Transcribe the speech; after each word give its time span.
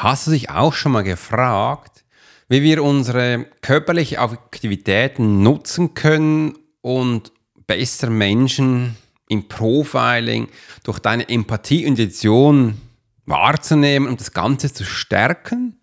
Hast 0.00 0.26
du 0.26 0.30
dich 0.30 0.48
auch 0.48 0.72
schon 0.72 0.92
mal 0.92 1.02
gefragt, 1.02 2.04
wie 2.48 2.62
wir 2.62 2.82
unsere 2.82 3.44
körperlichen 3.60 4.16
Aktivitäten 4.16 5.42
nutzen 5.42 5.92
können 5.92 6.54
und 6.80 7.32
besser 7.66 8.08
Menschen 8.08 8.96
im 9.28 9.46
Profiling 9.46 10.48
durch 10.84 11.00
deine 11.00 11.28
Empathie 11.28 11.84
und 11.84 11.98
Intuition 11.98 12.80
wahrzunehmen 13.26 14.08
und 14.08 14.20
das 14.20 14.32
Ganze 14.32 14.72
zu 14.72 14.86
stärken? 14.86 15.78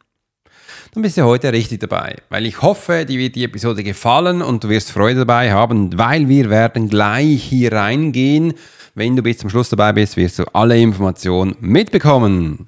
Dann 0.95 1.03
bist 1.03 1.17
du 1.17 1.21
heute 1.21 1.53
richtig 1.53 1.81
dabei, 1.81 2.15
weil 2.29 2.47
ich 2.47 2.59
hoffe, 2.63 3.05
dir 3.05 3.19
wird 3.19 3.35
die 3.35 3.43
Episode 3.43 3.83
gefallen 3.83 4.41
und 4.41 4.63
du 4.63 4.69
wirst 4.69 4.91
Freude 4.91 5.19
dabei 5.19 5.51
haben, 5.53 5.95
weil 5.95 6.27
wir 6.27 6.49
werden 6.49 6.89
gleich 6.89 7.43
hier 7.43 7.71
reingehen. 7.71 8.55
Wenn 8.95 9.15
du 9.15 9.21
bis 9.21 9.37
zum 9.37 9.51
Schluss 9.51 9.69
dabei 9.69 9.93
bist, 9.93 10.17
wirst 10.17 10.39
du 10.39 10.45
alle 10.55 10.81
Informationen 10.81 11.55
mitbekommen. 11.59 12.67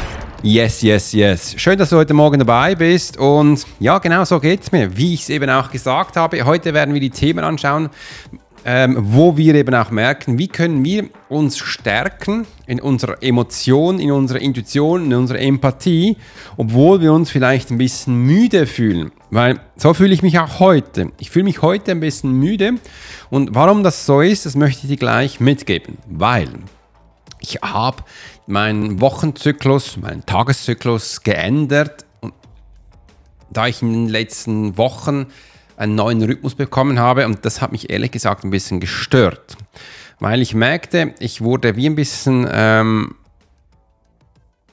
Yes, 0.43 0.81
yes, 0.81 1.13
yes. 1.13 1.53
Schön, 1.57 1.77
dass 1.77 1.91
du 1.91 1.97
heute 1.97 2.15
Morgen 2.15 2.39
dabei 2.39 2.73
bist. 2.73 3.15
Und 3.15 3.63
ja, 3.79 3.99
genau 3.99 4.25
so 4.25 4.39
geht 4.39 4.63
es 4.63 4.71
mir, 4.71 4.97
wie 4.97 5.13
ich 5.13 5.21
es 5.21 5.29
eben 5.29 5.47
auch 5.51 5.69
gesagt 5.69 6.15
habe. 6.15 6.43
Heute 6.43 6.73
werden 6.73 6.95
wir 6.95 6.99
die 6.99 7.11
Themen 7.11 7.43
anschauen, 7.43 7.91
ähm, 8.65 8.97
wo 8.99 9.37
wir 9.37 9.53
eben 9.53 9.75
auch 9.75 9.91
merken, 9.91 10.39
wie 10.39 10.47
können 10.47 10.83
wir 10.83 11.09
uns 11.29 11.59
stärken 11.59 12.47
in 12.65 12.81
unserer 12.81 13.21
Emotion, 13.21 13.99
in 13.99 14.11
unserer 14.11 14.39
Intuition, 14.39 15.05
in 15.05 15.13
unserer 15.13 15.39
Empathie, 15.39 16.17
obwohl 16.57 17.01
wir 17.01 17.13
uns 17.13 17.29
vielleicht 17.29 17.69
ein 17.69 17.77
bisschen 17.77 18.15
müde 18.15 18.65
fühlen. 18.65 19.11
Weil 19.29 19.59
so 19.75 19.93
fühle 19.93 20.15
ich 20.15 20.23
mich 20.23 20.39
auch 20.39 20.59
heute. 20.59 21.11
Ich 21.19 21.29
fühle 21.29 21.45
mich 21.45 21.61
heute 21.61 21.91
ein 21.91 21.99
bisschen 21.99 22.31
müde. 22.31 22.73
Und 23.29 23.53
warum 23.53 23.83
das 23.83 24.07
so 24.07 24.21
ist, 24.21 24.47
das 24.47 24.55
möchte 24.55 24.81
ich 24.85 24.89
dir 24.89 24.97
gleich 24.97 25.39
mitgeben. 25.39 25.99
Weil 26.07 26.49
ich 27.41 27.59
habe 27.61 28.03
meinen 28.47 29.01
Wochenzyklus, 29.01 29.97
meinen 29.97 30.25
Tageszyklus 30.25 31.23
geändert, 31.23 32.05
da 33.49 33.67
ich 33.67 33.81
in 33.81 33.93
den 33.93 34.09
letzten 34.09 34.77
Wochen 34.77 35.27
einen 35.77 35.95
neuen 35.95 36.21
Rhythmus 36.21 36.55
bekommen 36.55 36.99
habe 36.99 37.25
und 37.25 37.45
das 37.45 37.61
hat 37.61 37.71
mich 37.71 37.89
ehrlich 37.89 38.11
gesagt 38.11 38.43
ein 38.43 38.51
bisschen 38.51 38.79
gestört, 38.79 39.57
weil 40.19 40.41
ich 40.41 40.53
merkte, 40.53 41.15
ich 41.19 41.41
wurde 41.41 41.75
wie 41.75 41.87
ein 41.87 41.95
bisschen 41.95 42.47
ähm, 42.51 43.15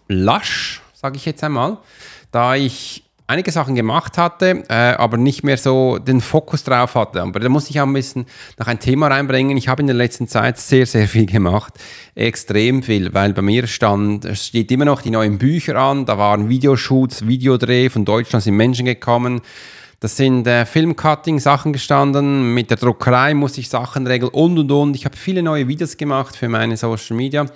lasch, 0.08 0.82
sage 0.92 1.16
ich 1.16 1.24
jetzt 1.24 1.42
einmal, 1.42 1.78
da 2.30 2.54
ich 2.54 3.07
einige 3.28 3.52
Sachen 3.52 3.74
gemacht 3.74 4.18
hatte, 4.18 4.64
äh, 4.68 4.74
aber 4.74 5.18
nicht 5.18 5.44
mehr 5.44 5.58
so 5.58 5.98
den 5.98 6.20
Fokus 6.20 6.64
drauf 6.64 6.94
hatte. 6.94 7.22
Aber 7.22 7.38
da 7.38 7.48
muss 7.48 7.70
ich 7.70 7.80
auch 7.80 7.86
ein 7.86 7.92
bisschen 7.92 8.26
noch 8.58 8.66
ein 8.66 8.80
Thema 8.80 9.08
reinbringen. 9.08 9.56
Ich 9.56 9.68
habe 9.68 9.82
in 9.82 9.86
der 9.86 9.96
letzten 9.96 10.26
Zeit 10.26 10.58
sehr, 10.58 10.86
sehr 10.86 11.06
viel 11.06 11.26
gemacht. 11.26 11.74
Extrem 12.14 12.82
viel, 12.82 13.14
weil 13.14 13.34
bei 13.34 13.42
mir 13.42 13.66
stand, 13.66 14.24
es 14.24 14.46
steht 14.46 14.72
immer 14.72 14.86
noch 14.86 15.02
die 15.02 15.10
neuen 15.10 15.38
Bücher 15.38 15.76
an. 15.76 16.06
Da 16.06 16.18
waren 16.18 16.48
Videoshoots, 16.48 17.28
Videodreh 17.28 17.90
von 17.90 18.04
Deutschland 18.04 18.42
sind 18.42 18.56
Menschen 18.56 18.86
gekommen. 18.86 19.42
Das 20.00 20.16
sind 20.16 20.46
äh, 20.46 20.64
Filmcutting-Sachen 20.64 21.72
gestanden. 21.72 22.54
Mit 22.54 22.70
der 22.70 22.76
Druckerei 22.78 23.34
muss 23.34 23.58
ich 23.58 23.68
Sachen 23.68 24.06
regeln 24.06 24.30
und 24.32 24.58
und 24.58 24.70
und. 24.70 24.96
Ich 24.96 25.04
habe 25.04 25.16
viele 25.16 25.42
neue 25.42 25.68
Videos 25.68 25.96
gemacht 25.96 26.34
für 26.36 26.48
meine 26.48 26.76
Social 26.76 27.16
Media. 27.16 27.46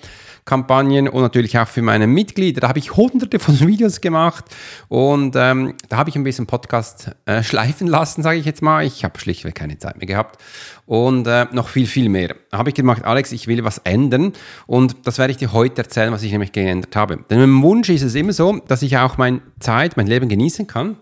Kampagnen 0.44 1.08
und 1.08 1.22
natürlich 1.22 1.58
auch 1.58 1.68
für 1.68 1.82
meine 1.82 2.06
Mitglieder. 2.06 2.60
Da 2.60 2.68
habe 2.68 2.78
ich 2.78 2.96
hunderte 2.96 3.38
von 3.38 3.58
Videos 3.66 4.00
gemacht 4.00 4.44
und 4.88 5.36
ähm, 5.36 5.74
da 5.88 5.96
habe 5.98 6.10
ich 6.10 6.16
ein 6.16 6.24
bisschen 6.24 6.46
Podcast 6.46 7.12
äh, 7.26 7.42
schleifen 7.42 7.86
lassen, 7.86 8.22
sage 8.22 8.38
ich 8.38 8.44
jetzt 8.44 8.62
mal. 8.62 8.84
Ich 8.84 9.04
habe 9.04 9.18
schlichtweg 9.18 9.54
keine 9.54 9.78
Zeit 9.78 9.98
mehr 9.98 10.06
gehabt 10.06 10.42
und 10.86 11.26
äh, 11.26 11.46
noch 11.52 11.68
viel, 11.68 11.86
viel 11.86 12.08
mehr. 12.08 12.34
Da 12.50 12.58
habe 12.58 12.70
ich 12.70 12.74
gemacht, 12.74 13.04
Alex, 13.04 13.30
ich 13.32 13.46
will 13.46 13.62
was 13.64 13.78
ändern 13.78 14.32
und 14.66 15.06
das 15.06 15.18
werde 15.18 15.30
ich 15.30 15.36
dir 15.36 15.52
heute 15.52 15.82
erzählen, 15.82 16.12
was 16.12 16.22
ich 16.22 16.32
nämlich 16.32 16.52
geändert 16.52 16.96
habe. 16.96 17.18
Denn 17.30 17.38
mein 17.38 17.62
Wunsch 17.62 17.88
ist 17.88 18.02
es 18.02 18.14
immer 18.14 18.32
so, 18.32 18.60
dass 18.66 18.82
ich 18.82 18.96
auch 18.98 19.18
meine 19.18 19.42
Zeit, 19.60 19.96
mein 19.96 20.06
Leben 20.06 20.28
genießen 20.28 20.66
kann. 20.66 20.96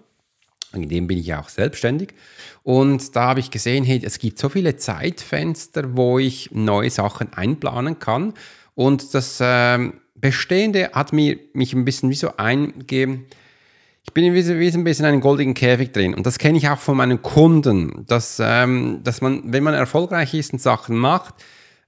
In 0.73 0.89
dem 0.89 1.09
bin 1.09 1.19
ich 1.19 1.27
ja 1.27 1.41
auch 1.41 1.49
selbstständig. 1.49 2.15
Und 2.63 3.17
da 3.17 3.23
habe 3.23 3.41
ich 3.41 3.51
gesehen, 3.51 3.85
hey, 3.85 4.01
es 4.05 4.19
gibt 4.19 4.39
so 4.39 4.49
viele 4.49 4.77
Zeitfenster, 4.77 5.97
wo 5.97 6.19
ich 6.19 6.51
neue 6.53 6.91
Sachen 6.91 7.33
einplanen 7.33 7.99
kann. 7.99 8.35
Und 8.75 9.15
das 9.15 9.39
ähm, 9.43 10.01
Bestehende 10.15 10.91
hat 10.93 11.13
mir, 11.13 11.39
mich 11.55 11.73
ein 11.73 11.85
bisschen 11.85 12.11
wie 12.11 12.15
so 12.15 12.37
eingegeben. 12.37 13.27
Ich 14.03 14.13
bin 14.13 14.33
wie, 14.35 14.47
wie 14.59 14.73
ein 14.73 14.85
bisschen 14.85 15.05
in 15.05 15.13
einem 15.13 15.21
goldigen 15.21 15.55
Käfig 15.55 15.93
drin. 15.93 16.15
Und 16.15 16.27
das 16.27 16.39
kenne 16.39 16.59
ich 16.59 16.69
auch 16.69 16.79
von 16.79 16.97
meinen 16.97 17.23
Kunden, 17.23 18.05
dass, 18.07 18.41
ähm, 18.43 19.01
dass 19.05 19.21
man, 19.21 19.53
wenn 19.53 19.63
man 19.63 19.75
erfolgreich 19.75 20.35
ist 20.35 20.53
und 20.53 20.61
Sachen 20.61 20.97
macht, 20.97 21.35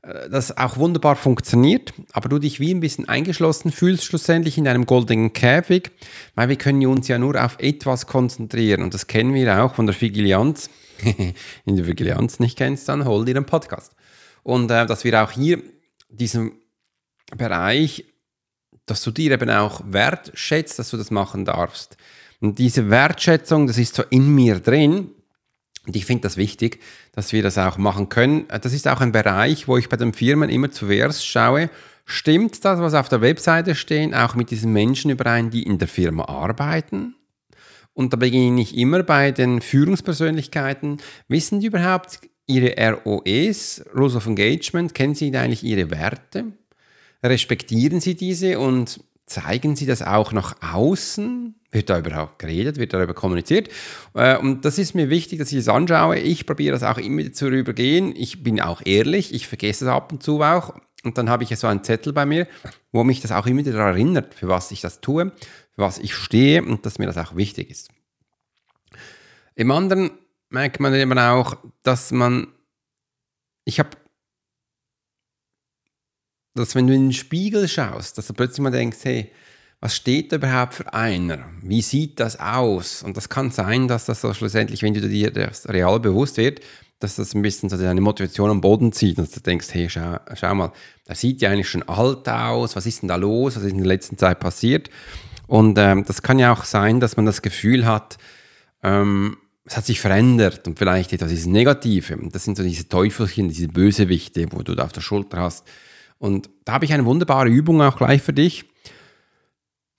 äh, 0.03 0.29
das 0.31 0.57
auch 0.57 0.77
wunderbar 0.77 1.17
funktioniert, 1.17 1.93
aber 2.13 2.29
du 2.29 2.39
dich 2.39 2.61
wie 2.61 2.73
ein 2.73 2.81
bisschen 2.81 3.09
eingeschlossen 3.09 3.71
fühlst, 3.71 4.05
schlussendlich 4.05 4.59
in 4.59 4.69
einem 4.69 4.87
goldenen 4.87 5.33
Käfig, 5.33 5.91
weil 6.35 6.49
wir 6.49 6.57
können 6.57 6.87
uns 6.87 7.09
ja 7.09 7.19
nur 7.19 7.43
auf 7.43 7.57
etwas 7.59 8.07
konzentrieren. 8.07 8.83
Und 8.83 8.95
das 8.95 9.07
kennen 9.07 9.35
wir 9.35 9.63
auch 9.63 9.75
von 9.75 9.87
der 9.87 10.01
Vigilianz. 10.01 10.71
Wenn 11.65 11.77
du 11.77 11.87
Vigilianz 11.87 12.41
nicht 12.41 12.59
kennst, 12.59 12.89
dann 12.89 13.05
hol 13.05 13.25
dir 13.25 13.37
einen 13.37 13.47
Podcast. 13.47 13.95
Und 14.43 14.71
äh, 14.71 14.87
dass 14.87 15.05
wir 15.05 15.23
auch 15.23 15.31
hier 15.31 15.63
diesen 16.09 16.62
Bereich, 17.37 18.05
dass 18.87 19.03
du 19.03 19.11
dir 19.11 19.33
eben 19.33 19.51
auch 19.51 19.83
wertschätzt, 19.87 20.79
dass 20.79 20.91
du 20.91 20.97
das 20.97 21.11
machen 21.11 21.45
darfst. 21.45 21.97
Und 22.41 22.59
diese 22.59 22.91
Wertschätzung, 22.91 23.67
das 23.67 23.79
ist 23.79 23.95
so 23.95 24.03
in 24.11 24.35
mir 24.35 24.59
drin. 24.59 25.11
Und 25.87 25.97
ich 25.97 26.05
finde 26.05 26.23
das 26.23 26.37
wichtig, 26.37 26.81
dass 27.13 27.33
wir 27.33 27.43
das 27.43 27.59
auch 27.59 27.79
machen 27.79 28.09
können. 28.09 28.47
Das 28.49 28.73
ist 28.73 28.89
auch 28.89 29.01
ein 29.01 29.13
Bereich, 29.13 29.69
wo 29.69 29.77
ich 29.77 29.89
bei 29.89 29.97
den 29.97 30.13
Firmen 30.13 30.51
immer 30.51 30.71
zuerst 30.71 31.27
schaue, 31.27 31.71
stimmt 32.05 32.65
das, 32.65 32.81
was 32.81 32.95
auf 32.95 33.09
der 33.09 33.21
Webseite 33.21 33.75
steht, 33.75 34.15
auch 34.15 34.35
mit 34.35 34.51
diesen 34.51 34.73
Menschen 34.73 35.11
überein, 35.11 35.51
die 35.51 35.63
in 35.63 35.79
der 35.79 35.89
Firma 35.89 36.25
arbeiten? 36.25 37.15
Und 37.95 38.13
da 38.13 38.17
beginne 38.17 38.61
ich 38.61 38.77
immer 38.77 39.03
bei 39.03 39.33
den 39.33 39.61
Führungspersönlichkeiten. 39.61 40.99
Wissen 41.29 41.61
die 41.61 41.67
überhaupt 41.67 42.21
ihre 42.47 42.75
ROEs, 43.05 43.85
Rules 43.95 44.17
of 44.17 44.27
Engagement? 44.27 44.95
Kennen 44.95 45.15
sie 45.15 45.37
eigentlich 45.37 45.63
ihre 45.63 45.91
Werte? 45.91 46.53
Respektieren 47.23 48.01
Sie 48.01 48.15
diese 48.15 48.59
und 48.59 49.01
zeigen 49.27 49.77
Sie 49.77 49.87
das 49.87 50.03
auch 50.03 50.33
nach 50.33 50.57
außen? 50.61 51.55
Wird 51.71 51.89
darüber 51.89 52.23
auch 52.23 52.39
geredet, 52.39 52.77
wird 52.77 52.93
darüber 52.93 53.15
kommuniziert? 53.15 53.71
Äh, 54.15 54.37
und 54.37 54.65
das 54.65 54.79
ist 54.79 54.95
mir 54.95 55.09
wichtig, 55.09 55.39
dass 55.39 55.51
ich 55.53 55.59
das 55.59 55.69
anschaue. 55.69 56.19
Ich 56.19 56.47
probiere 56.47 56.73
das 56.73 56.83
auch 56.83 56.99
immer 56.99 57.33
zu 57.33 57.49
übergehen. 57.49 58.15
Ich 58.15 58.43
bin 58.43 58.61
auch 58.61 58.83
ehrlich, 58.85 59.33
ich 59.33 59.49
vergesse 59.49 59.87
es 59.87 59.91
ab 59.91 60.13
und 60.13 60.23
zu 60.23 60.43
auch. 60.43 60.75
Und 61.03 61.19
dann 61.19 61.31
habe 61.31 61.45
ich 61.45 61.57
so 61.57 61.67
einen 61.67 61.83
Zettel 61.83 62.13
bei 62.13 62.27
mir, 62.27 62.47
wo 62.93 63.05
mich 63.05 63.21
das 63.21 63.33
auch 63.33 63.47
immer 63.47 63.65
wieder 63.65 63.79
erinnert, 63.79 64.35
für 64.35 64.49
was 64.49 64.71
ich 64.71 64.81
das 64.81 65.01
tue, 65.01 65.33
für 65.75 65.83
was 65.83 65.99
ich 65.99 66.15
stehe 66.15 66.63
und 66.63 66.87
dass 66.87 66.99
mir 66.99 67.07
das 67.07 67.17
auch 67.17 67.35
wichtig 67.35 67.71
ist. 67.71 67.91
Im 69.55 69.71
anderen 69.71 70.11
merkt 70.49 70.79
man 70.81 70.95
eben 70.95 71.19
auch, 71.19 71.57
dass 71.83 72.13
man, 72.13 72.49
ich 73.65 73.81
habe 73.81 73.91
dass 76.55 76.75
wenn 76.75 76.87
du 76.87 76.95
in 76.95 77.09
den 77.09 77.13
Spiegel 77.13 77.69
schaust, 77.69 78.19
dass 78.19 78.27
du 78.27 78.35
plötzlich 78.35 78.61
mal 78.61 78.71
denkst, 78.71 78.99
hey, 79.03 79.33
was 79.81 79.97
steht 79.97 80.31
da 80.31 80.37
überhaupt 80.37 80.75
für 80.75 80.95
einer? 80.95 81.47
Wie 81.61 81.83
sieht 81.83 82.21
das 82.21 82.39
aus? 82.39 83.03
Und 83.03 83.17
das 83.17 83.29
kann 83.29 83.51
sein, 83.51 83.89
dass 83.89 84.05
das 84.05 84.21
so 84.21 84.33
schlussendlich, 84.33 84.83
wenn 84.83 84.95
du 84.95 85.01
dir 85.01 85.31
das 85.31 85.69
real 85.69 85.99
bewusst 85.99 86.37
wird, 86.37 86.61
dass 87.01 87.17
das 87.17 87.35
ein 87.35 87.43
bisschen 87.43 87.69
so 87.69 87.77
deine 87.77 88.01
Motivation 88.01 88.51
am 88.51 88.61
Boden 88.61 88.93
zieht 88.93 89.19
und 89.19 89.35
du 89.35 89.41
denkst, 89.41 89.69
hey, 89.73 89.91
schau, 89.91 90.19
schau 90.35 90.55
mal, 90.55 90.73
das 91.05 91.21
sieht 91.21 91.41
ja 91.43 91.51
eigentlich 91.51 91.69
schon 91.69 91.83
alt 91.83 92.29
aus, 92.29 92.77
was 92.77 92.87
ist 92.87 93.03
denn 93.03 93.09
da 93.09 93.17
los, 93.17 93.57
was 93.57 93.65
ist 93.65 93.73
in 93.73 93.79
der 93.79 93.87
letzten 93.89 94.19
Zeit 94.19 94.39
passiert? 94.39 94.89
Und 95.49 95.77
ähm, 95.79 96.05
das 96.07 96.23
kann 96.23 96.39
ja 96.39 96.53
auch 96.53 96.65
sein, 96.65 97.01
dass 97.01 97.17
man 97.17 97.27
das 97.27 97.43
Gefühl 97.43 97.87
hat, 97.87 98.19
ähm, 98.85 99.37
es 99.65 99.77
hat 99.77 99.87
sich 99.87 100.01
verändert 100.01 100.67
und 100.67 100.79
vielleicht 100.79 101.13
etwas 101.13 101.33
ist 101.33 101.47
Negative. 101.47 102.19
Das 102.31 102.45
sind 102.45 102.57
so 102.57 102.63
diese 102.63 102.89
Teufelchen, 102.89 103.49
diese 103.49 103.69
Bösewichte, 103.69 104.47
wo 104.51 104.63
du 104.63 104.75
da 104.75 104.85
auf 104.85 104.93
der 104.93 105.01
Schulter 105.01 105.39
hast. 105.39 105.65
Und 106.23 106.51
da 106.65 106.75
habe 106.75 106.85
ich 106.85 106.93
eine 106.93 107.05
wunderbare 107.05 107.49
Übung 107.49 107.83
auch 107.83 107.97
gleich 107.97 108.23
für 108.23 108.33
dich. 108.33 108.65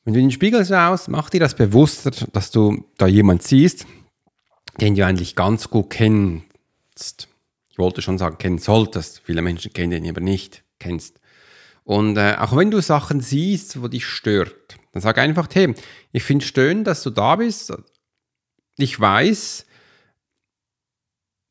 Wenn 0.05 0.13
du 0.13 0.21
in 0.21 0.27
den 0.27 0.31
Spiegel 0.31 0.65
schaust, 0.65 1.09
mach 1.09 1.29
dir 1.29 1.41
das 1.41 1.53
bewusster, 1.53 2.11
dass 2.31 2.49
du 2.49 2.85
da 2.97 3.07
jemand 3.07 3.43
siehst, 3.43 3.85
den 4.79 4.95
du 4.95 5.05
eigentlich 5.05 5.35
ganz 5.35 5.69
gut 5.69 5.89
kennst. 5.89 7.27
Ich 7.67 7.77
wollte 7.77 8.01
schon 8.01 8.17
sagen, 8.17 8.37
kennen 8.37 8.57
solltest. 8.57 9.19
Viele 9.25 9.41
Menschen 9.41 9.73
kennen 9.73 9.91
den 9.91 10.09
aber 10.09 10.21
nicht, 10.21 10.63
kennst. 10.79 11.19
Und 11.83 12.15
äh, 12.15 12.37
auch 12.39 12.55
wenn 12.55 12.71
du 12.71 12.81
Sachen 12.81 13.19
siehst, 13.19 13.81
wo 13.81 13.89
dich 13.89 14.05
stört, 14.05 14.77
dann 14.93 15.01
sag 15.01 15.17
einfach, 15.17 15.49
hey, 15.51 15.75
ich 16.13 16.23
finde 16.23 16.45
es 16.45 16.51
schön, 16.53 16.85
dass 16.85 17.03
du 17.03 17.09
da 17.09 17.35
bist. 17.35 17.73
Ich 18.77 18.97
weiß, 18.97 19.65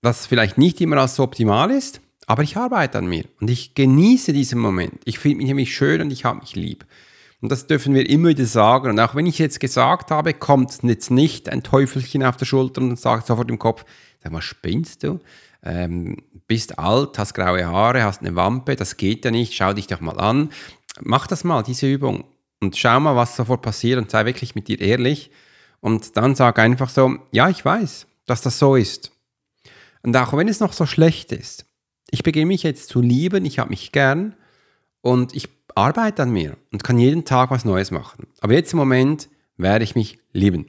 dass 0.00 0.20
es 0.20 0.26
vielleicht 0.26 0.56
nicht 0.56 0.80
immer 0.80 0.96
alles 0.96 1.16
so 1.16 1.24
optimal 1.24 1.70
ist, 1.70 2.00
aber 2.32 2.44
ich 2.44 2.56
arbeite 2.56 2.96
an 2.96 3.04
mir 3.04 3.26
und 3.42 3.50
ich 3.50 3.74
genieße 3.74 4.32
diesen 4.32 4.58
Moment. 4.58 4.94
Ich 5.04 5.18
finde 5.18 5.36
mich 5.36 5.48
nämlich 5.48 5.76
schön 5.76 6.00
und 6.00 6.10
ich 6.10 6.24
habe 6.24 6.40
mich 6.40 6.56
lieb. 6.56 6.86
Und 7.42 7.52
das 7.52 7.66
dürfen 7.66 7.92
wir 7.92 8.08
immer 8.08 8.30
wieder 8.30 8.46
sagen. 8.46 8.88
Und 8.88 8.98
auch 9.00 9.14
wenn 9.14 9.26
ich 9.26 9.38
jetzt 9.38 9.60
gesagt 9.60 10.10
habe, 10.10 10.32
kommt 10.32 10.82
jetzt 10.82 11.10
nicht 11.10 11.50
ein 11.50 11.62
Teufelchen 11.62 12.22
auf 12.22 12.38
der 12.38 12.46
Schulter 12.46 12.80
und 12.80 12.98
sagt 12.98 13.26
sofort 13.26 13.50
im 13.50 13.58
Kopf, 13.58 13.84
sag 14.22 14.32
mal, 14.32 14.40
spinnst 14.40 15.02
du? 15.02 15.20
Ähm, 15.62 16.22
bist 16.46 16.78
alt, 16.78 17.18
hast 17.18 17.34
graue 17.34 17.66
Haare, 17.66 18.02
hast 18.02 18.22
eine 18.22 18.34
Wampe, 18.34 18.76
das 18.76 18.96
geht 18.96 19.26
ja 19.26 19.30
nicht, 19.30 19.52
schau 19.52 19.74
dich 19.74 19.88
doch 19.88 20.00
mal 20.00 20.18
an. 20.18 20.48
Mach 21.02 21.26
das 21.26 21.44
mal, 21.44 21.62
diese 21.62 21.86
Übung. 21.86 22.24
Und 22.62 22.78
schau 22.78 22.98
mal, 22.98 23.14
was 23.14 23.36
sofort 23.36 23.60
passiert 23.60 23.98
und 23.98 24.10
sei 24.10 24.24
wirklich 24.24 24.54
mit 24.54 24.68
dir 24.68 24.80
ehrlich. 24.80 25.30
Und 25.80 26.16
dann 26.16 26.34
sag 26.34 26.58
einfach 26.58 26.88
so, 26.88 27.18
ja, 27.30 27.50
ich 27.50 27.62
weiß, 27.62 28.06
dass 28.24 28.40
das 28.40 28.58
so 28.58 28.74
ist. 28.74 29.12
Und 30.02 30.16
auch 30.16 30.34
wenn 30.34 30.48
es 30.48 30.60
noch 30.60 30.72
so 30.72 30.86
schlecht 30.86 31.30
ist, 31.30 31.66
ich 32.12 32.22
beginne 32.22 32.46
mich 32.46 32.62
jetzt 32.62 32.90
zu 32.90 33.00
lieben, 33.00 33.44
ich 33.46 33.58
habe 33.58 33.70
mich 33.70 33.90
gern 33.90 34.36
und 35.00 35.34
ich 35.34 35.48
arbeite 35.74 36.22
an 36.22 36.30
mir 36.30 36.58
und 36.70 36.84
kann 36.84 36.98
jeden 36.98 37.24
Tag 37.24 37.50
was 37.50 37.64
Neues 37.64 37.90
machen. 37.90 38.26
Aber 38.40 38.52
jetzt 38.52 38.72
im 38.74 38.78
Moment 38.78 39.28
werde 39.56 39.82
ich 39.82 39.94
mich 39.94 40.18
lieben. 40.32 40.66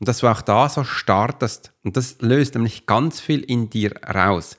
Und 0.00 0.08
dass 0.08 0.18
du 0.18 0.26
auch 0.26 0.42
da 0.42 0.68
so 0.68 0.82
startest. 0.82 1.72
Und 1.84 1.96
das 1.96 2.16
löst 2.20 2.54
nämlich 2.54 2.86
ganz 2.86 3.20
viel 3.20 3.40
in 3.40 3.70
dir 3.70 3.92
raus. 4.02 4.56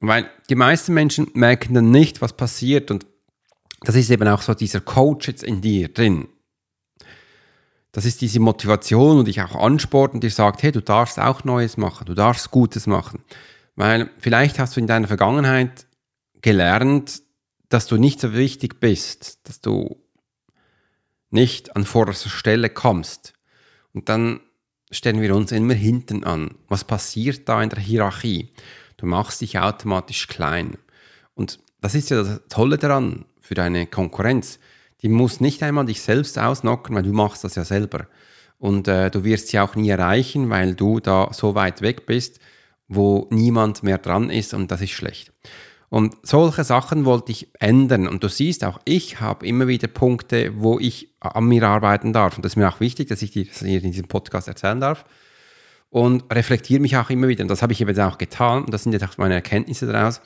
Weil 0.00 0.28
die 0.50 0.54
meisten 0.54 0.92
Menschen 0.92 1.28
merken 1.32 1.72
dann 1.72 1.90
nicht, 1.90 2.20
was 2.20 2.34
passiert. 2.34 2.90
Und 2.90 3.06
das 3.80 3.94
ist 3.94 4.10
eben 4.10 4.28
auch 4.28 4.42
so 4.42 4.52
dieser 4.52 4.82
Coach 4.82 5.28
jetzt 5.28 5.44
in 5.44 5.62
dir 5.62 5.88
drin. 5.88 6.28
Das 7.92 8.04
ist 8.04 8.20
diese 8.20 8.38
Motivation 8.38 9.18
und 9.18 9.28
dich 9.28 9.40
auch 9.40 9.54
anspornt 9.54 10.12
und 10.12 10.22
dir 10.22 10.30
sagt, 10.30 10.62
hey, 10.62 10.72
du 10.72 10.82
darfst 10.82 11.18
auch 11.18 11.44
Neues 11.44 11.78
machen, 11.78 12.04
du 12.04 12.14
darfst 12.14 12.50
Gutes 12.50 12.86
machen. 12.86 13.24
Weil 13.78 14.10
vielleicht 14.18 14.58
hast 14.58 14.74
du 14.74 14.80
in 14.80 14.88
deiner 14.88 15.06
Vergangenheit 15.06 15.86
gelernt, 16.42 17.22
dass 17.68 17.86
du 17.86 17.96
nicht 17.96 18.18
so 18.18 18.34
wichtig 18.34 18.80
bist, 18.80 19.38
dass 19.46 19.60
du 19.60 20.02
nicht 21.30 21.76
an 21.76 21.84
vorderster 21.84 22.28
Stelle 22.28 22.70
kommst. 22.70 23.34
Und 23.92 24.08
dann 24.08 24.40
stellen 24.90 25.20
wir 25.20 25.32
uns 25.32 25.52
immer 25.52 25.74
hinten 25.74 26.24
an. 26.24 26.56
Was 26.66 26.82
passiert 26.82 27.48
da 27.48 27.62
in 27.62 27.70
der 27.70 27.78
Hierarchie? 27.78 28.52
Du 28.96 29.06
machst 29.06 29.42
dich 29.42 29.60
automatisch 29.60 30.26
klein. 30.26 30.76
Und 31.34 31.60
das 31.80 31.94
ist 31.94 32.10
ja 32.10 32.24
das 32.24 32.40
Tolle 32.48 32.78
daran 32.78 33.26
für 33.40 33.54
deine 33.54 33.86
Konkurrenz. 33.86 34.58
Die 35.02 35.08
muss 35.08 35.40
nicht 35.40 35.62
einmal 35.62 35.86
dich 35.86 36.02
selbst 36.02 36.36
ausnocken, 36.36 36.96
weil 36.96 37.04
du 37.04 37.12
machst 37.12 37.44
das 37.44 37.54
ja 37.54 37.64
selber. 37.64 38.08
Und 38.58 38.88
äh, 38.88 39.08
du 39.08 39.22
wirst 39.22 39.48
sie 39.48 39.60
auch 39.60 39.76
nie 39.76 39.90
erreichen, 39.90 40.50
weil 40.50 40.74
du 40.74 40.98
da 40.98 41.28
so 41.32 41.54
weit 41.54 41.80
weg 41.80 42.06
bist, 42.06 42.40
wo 42.88 43.28
niemand 43.30 43.82
mehr 43.82 43.98
dran 43.98 44.30
ist 44.30 44.54
und 44.54 44.70
das 44.70 44.80
ist 44.80 44.90
schlecht. 44.90 45.32
Und 45.90 46.16
solche 46.22 46.64
Sachen 46.64 47.04
wollte 47.04 47.32
ich 47.32 47.48
ändern. 47.60 48.08
Und 48.08 48.22
du 48.22 48.28
siehst, 48.28 48.64
auch 48.64 48.78
ich 48.84 49.20
habe 49.20 49.46
immer 49.46 49.68
wieder 49.68 49.88
Punkte, 49.88 50.52
wo 50.56 50.78
ich 50.78 51.14
an 51.20 51.46
mir 51.46 51.66
arbeiten 51.66 52.12
darf. 52.12 52.36
Und 52.36 52.44
das 52.44 52.52
ist 52.52 52.56
mir 52.56 52.68
auch 52.68 52.80
wichtig, 52.80 53.08
dass 53.08 53.22
ich 53.22 53.30
dir 53.30 53.46
das 53.46 53.60
hier 53.60 53.82
in 53.82 53.92
diesem 53.92 54.08
Podcast 54.08 54.48
erzählen 54.48 54.80
darf. 54.80 55.06
Und 55.90 56.24
reflektiere 56.32 56.80
mich 56.80 56.98
auch 56.98 57.08
immer 57.08 57.28
wieder. 57.28 57.42
Und 57.42 57.48
das 57.48 57.62
habe 57.62 57.72
ich 57.72 57.80
eben 57.80 57.98
auch 58.00 58.18
getan. 58.18 58.64
Und 58.64 58.74
das 58.74 58.82
sind 58.82 58.92
jetzt 58.92 59.04
auch 59.04 59.16
meine 59.16 59.34
Erkenntnisse 59.34 59.86
daraus, 59.86 60.20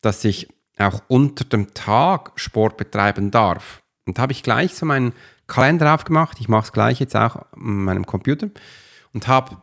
dass 0.00 0.24
ich 0.24 0.48
auch 0.78 1.02
unter 1.08 1.44
dem 1.44 1.74
Tag 1.74 2.32
Sport 2.36 2.76
betreiben 2.76 3.32
darf. 3.32 3.82
Und 4.06 4.18
da 4.18 4.22
habe 4.22 4.32
ich 4.32 4.44
gleich 4.44 4.74
so 4.74 4.86
meinen 4.86 5.12
Kalender 5.48 5.92
aufgemacht. 5.92 6.38
Ich 6.40 6.48
mache 6.48 6.66
es 6.66 6.72
gleich 6.72 7.00
jetzt 7.00 7.16
auch 7.16 7.36
an 7.36 7.44
meinem 7.84 8.06
Computer. 8.06 8.48
Und 9.12 9.26
habe 9.26 9.56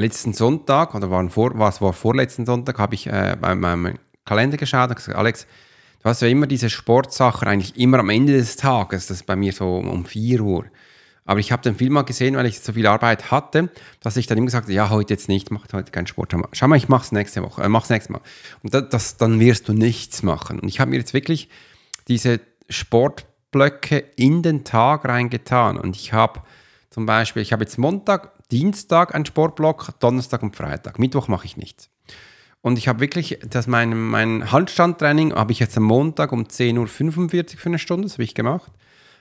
letzten 0.00 0.32
Sonntag, 0.32 0.94
oder 0.94 1.10
war, 1.10 1.28
vor, 1.28 1.58
was 1.58 1.80
war 1.80 1.92
vorletzten 1.92 2.46
Sonntag, 2.46 2.78
habe 2.78 2.94
ich 2.94 3.06
äh, 3.06 3.36
bei 3.40 3.54
meinem 3.54 3.98
Kalender 4.24 4.56
geschaut 4.56 4.90
und 4.90 4.96
gesagt, 4.96 5.16
Alex, 5.16 5.46
du 6.02 6.08
hast 6.08 6.22
ja 6.22 6.28
immer 6.28 6.46
diese 6.46 6.70
Sportsachen 6.70 7.48
eigentlich 7.48 7.76
immer 7.76 7.98
am 7.98 8.10
Ende 8.10 8.34
des 8.34 8.56
Tages, 8.56 9.06
das 9.06 9.18
ist 9.18 9.26
bei 9.26 9.36
mir 9.36 9.52
so 9.52 9.76
um 9.76 10.04
4 10.04 10.40
Uhr. 10.40 10.64
Aber 11.26 11.40
ich 11.40 11.50
habe 11.50 11.62
den 11.62 11.74
Film 11.74 11.94
mal 11.94 12.02
gesehen, 12.02 12.36
weil 12.36 12.46
ich 12.46 12.60
so 12.60 12.72
viel 12.72 12.86
Arbeit 12.86 13.32
hatte, 13.32 13.68
dass 14.00 14.16
ich 14.16 14.28
dann 14.28 14.38
immer 14.38 14.46
gesagt 14.46 14.66
habe, 14.66 14.72
ja, 14.72 14.90
heute 14.90 15.12
jetzt 15.12 15.28
nicht, 15.28 15.50
mach 15.50 15.66
heute 15.72 15.90
keinen 15.90 16.06
Sport. 16.06 16.32
Schau 16.52 16.68
mal, 16.68 16.76
ich 16.76 16.88
mach's 16.88 17.10
nächste 17.10 17.42
Woche, 17.42 17.62
äh, 17.62 17.68
mach's 17.68 17.90
nächstes 17.90 18.10
Mal. 18.10 18.20
Und 18.62 18.72
das, 18.72 18.88
das, 18.90 19.16
dann 19.16 19.40
wirst 19.40 19.68
du 19.68 19.72
nichts 19.72 20.22
machen. 20.22 20.60
Und 20.60 20.68
ich 20.68 20.78
habe 20.78 20.92
mir 20.92 20.98
jetzt 20.98 21.14
wirklich 21.14 21.48
diese 22.06 22.40
Sportblöcke 22.70 23.98
in 24.14 24.42
den 24.42 24.62
Tag 24.62 25.04
reingetan. 25.04 25.78
Und 25.78 25.96
ich 25.96 26.12
habe 26.12 26.42
zum 26.90 27.06
Beispiel, 27.06 27.42
ich 27.42 27.52
habe 27.52 27.64
jetzt 27.64 27.76
Montag, 27.76 28.30
Dienstag 28.50 29.14
einen 29.14 29.26
Sportblock, 29.26 29.98
Donnerstag 29.98 30.42
und 30.42 30.54
Freitag. 30.54 30.98
Mittwoch 30.98 31.28
mache 31.28 31.46
ich 31.46 31.56
nichts. 31.56 31.90
Und 32.60 32.78
ich 32.78 32.88
habe 32.88 33.00
wirklich, 33.00 33.38
das 33.48 33.66
mein, 33.66 33.96
mein 33.96 34.50
Handstandtraining 34.50 35.34
habe 35.34 35.52
ich 35.52 35.60
jetzt 35.60 35.76
am 35.76 35.84
Montag 35.84 36.32
um 36.32 36.44
10.45 36.44 37.54
Uhr 37.54 37.58
für 37.60 37.68
eine 37.68 37.78
Stunde, 37.78 38.04
das 38.04 38.14
habe 38.14 38.24
ich 38.24 38.34
gemacht. 38.34 38.72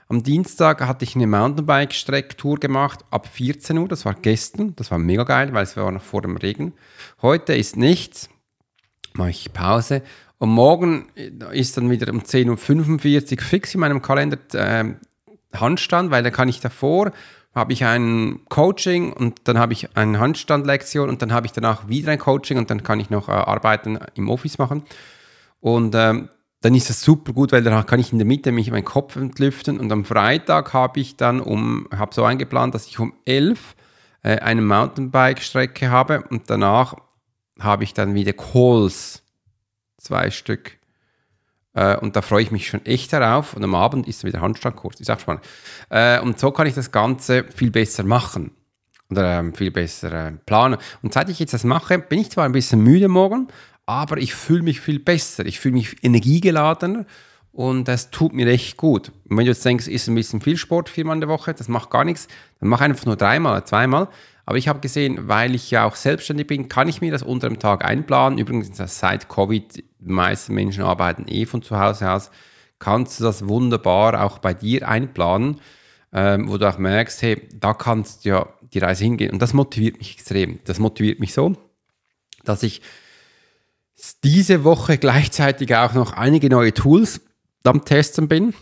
Am 0.08 0.22
Dienstag 0.22 0.82
hatte 0.82 1.04
ich 1.04 1.16
eine 1.16 1.28
Mountainbike-Strecktour 1.28 2.60
gemacht 2.60 3.06
ab 3.10 3.28
14 3.28 3.78
Uhr, 3.78 3.88
das 3.88 4.06
war 4.06 4.14
gestern, 4.14 4.76
das 4.76 4.92
war 4.92 5.00
mega 5.00 5.24
geil, 5.24 5.54
weil 5.54 5.64
es 5.64 5.76
war 5.78 5.92
noch 5.92 6.02
vor 6.02 6.22
dem 6.22 6.38
Regen. 6.38 6.74
Heute 7.22 7.56
ist 7.56 7.76
nichts, 7.78 8.30
mache 9.14 9.32
ich 9.32 9.54
Pause. 9.54 10.04
Und 10.38 10.50
morgen 10.50 11.08
ist 11.52 11.78
dann 11.78 11.90
wieder 11.90 12.12
um 12.12 12.22
10.45 12.22 13.38
Uhr 13.38 13.44
fix 13.44 13.74
in 13.74 13.80
meinem 13.80 14.02
Kalender 14.02 14.38
äh, 14.54 14.94
Handstand, 15.54 16.12
weil 16.12 16.24
da 16.24 16.30
kann 16.30 16.50
ich 16.50 16.60
davor 16.60 17.12
habe 17.56 17.72
ich 17.72 17.86
ein 17.86 18.42
Coaching 18.50 19.14
und 19.14 19.40
dann 19.46 19.58
habe 19.58 19.72
ich 19.72 19.96
eine 19.96 20.20
Handstandlektion 20.20 21.08
und 21.10 21.22
dann 21.22 21.32
habe 21.32 21.48
ich 21.48 21.54
danach 21.54 21.88
wieder 21.88 22.12
ein 22.12 22.20
Coaching 22.20 22.58
und 22.58 22.70
dann 22.70 22.84
kann 22.84 23.00
ich 23.00 23.10
noch 23.10 23.30
äh, 23.30 23.32
Arbeiten 23.32 23.98
im 24.16 24.30
Office 24.30 24.58
machen. 24.58 24.84
Und 25.62 25.96
ähm, 25.96 26.30
dann 26.62 26.76
ist 26.76 26.90
das 26.90 27.02
super 27.02 27.32
gut, 27.32 27.52
weil 27.52 27.64
danach 27.64 27.86
kann 27.86 28.00
ich 28.00 28.12
in 28.12 28.18
der 28.18 28.28
Mitte 28.28 28.52
mich 28.52 28.70
meinen 28.72 28.84
Kopf 28.84 29.16
entlüften 29.16 29.80
und 29.80 29.92
am 29.92 30.04
Freitag 30.04 30.74
habe 30.74 31.00
ich 31.00 31.16
dann 31.16 31.40
um, 31.40 31.88
habe 31.96 32.14
so 32.14 32.24
eingeplant, 32.26 32.76
dass 32.76 32.88
ich 32.88 33.00
um 33.00 33.14
11 33.26 33.76
äh, 34.24 34.40
eine 34.40 34.62
Mountainbike-Strecke 34.62 35.90
habe 35.90 36.24
und 36.30 36.50
danach 36.50 36.96
habe 37.60 37.86
ich 37.86 37.94
dann 37.94 38.16
wieder 38.16 38.34
Calls, 38.34 39.24
zwei 39.98 40.30
Stück 40.30 40.78
äh, 41.76 41.98
und 41.98 42.16
da 42.16 42.22
freue 42.22 42.42
ich 42.42 42.52
mich 42.52 42.68
schon 42.68 42.84
echt 42.86 43.14
darauf. 43.14 43.54
Und 43.54 43.64
am 43.64 43.76
Abend 43.76 44.08
ist 44.08 44.24
wieder 44.24 44.42
Handstandkurs. 44.42 45.00
Ist 45.00 45.12
auch 45.12 45.20
spannend. 45.20 45.44
Äh, 45.90 46.20
und 46.22 46.40
so 46.40 46.52
kann 46.52 46.68
ich 46.68 46.74
das 46.74 46.92
Ganze 46.92 47.46
viel 47.54 47.70
besser 47.70 48.04
machen. 48.04 48.52
Oder 49.12 49.40
ähm, 49.40 49.54
viel 49.54 49.72
besser 49.72 50.30
äh, 50.30 50.32
planen. 50.46 50.78
Und 51.04 51.14
seit 51.14 51.30
ich 51.30 51.38
jetzt 51.38 51.54
das 51.54 51.64
mache, 51.64 52.00
bin 52.00 52.20
ich 52.20 52.32
zwar 52.32 52.46
ein 52.46 52.54
bisschen 52.54 52.82
müde 52.82 53.08
morgen, 53.08 53.50
aber 53.86 54.18
ich 54.18 54.34
fühle 54.34 54.64
mich 54.64 54.80
viel 54.82 55.00
besser. 55.00 55.46
Ich 55.46 55.60
fühle 55.60 55.76
mich 55.76 56.04
energiegeladener. 56.04 57.06
Und 57.52 57.88
das 57.88 58.10
tut 58.10 58.34
mir 58.34 58.48
echt 58.48 58.76
gut. 58.76 59.14
Und 59.30 59.38
wenn 59.38 59.46
du 59.46 59.52
jetzt 59.52 59.64
denkst, 59.64 59.88
ist 59.88 60.08
ein 60.08 60.16
bisschen 60.16 60.42
viel 60.42 60.58
Sport 60.58 60.90
viermal 60.90 61.16
in 61.16 61.22
der 61.22 61.30
Woche, 61.30 61.54
das 61.54 61.70
macht 61.70 61.90
gar 61.90 62.04
nichts, 62.04 62.28
dann 62.60 62.68
mach 62.68 62.82
einfach 62.82 63.06
nur 63.06 63.16
dreimal, 63.16 63.64
zweimal. 63.64 64.10
Aber 64.46 64.58
ich 64.58 64.68
habe 64.68 64.80
gesehen, 64.80 65.28
weil 65.28 65.56
ich 65.56 65.72
ja 65.72 65.86
auch 65.86 65.96
selbstständig 65.96 66.48
bin, 66.48 66.70
kann 66.70 66.88
ich 66.88 67.02
mir 67.02 67.12
das 67.12 67.24
unter 67.24 67.48
dem 67.48 67.60
Tag 67.60 67.84
einplanen. 67.84 68.38
Übrigens, 68.38 68.78
seit 68.78 69.28
Covid, 69.28 69.78
die 69.78 69.86
meisten 70.00 70.54
Menschen 70.54 70.84
arbeiten 70.84 71.26
eh 71.28 71.46
von 71.46 71.64
zu 71.64 71.80
Hause 71.80 72.12
aus, 72.12 72.30
kannst 72.78 73.20
du 73.20 73.24
das 73.24 73.48
wunderbar 73.48 74.24
auch 74.24 74.38
bei 74.38 74.54
dir 74.54 74.88
einplanen, 74.88 75.62
ähm, 76.14 76.48
wo 76.48 76.58
du 76.58 76.70
auch 76.70 76.78
merkst, 76.78 77.22
hey, 77.24 77.50
da 77.54 77.74
kannst 77.74 78.26
du 78.26 78.30
ja 78.30 78.48
die 78.62 78.80
Reise 78.80 79.04
hingehen. 79.04 79.32
Und 79.32 79.42
das 79.42 79.54
motiviert 79.54 79.98
mich 79.98 80.14
extrem. 80.14 80.60
Das 80.66 80.78
motiviert 80.78 81.20
mich 81.20 81.34
so, 81.34 81.56
dass 82.44 82.62
ich 82.62 82.82
diese 84.24 84.64
Woche 84.64 84.98
gleichzeitig 84.98 85.76
auch 85.76 85.94
noch 85.94 86.14
einige 86.14 86.50
neue 86.50 86.74
Tools 86.74 87.22
am 87.64 87.84
Testen 87.86 88.28
bin. 88.28 88.54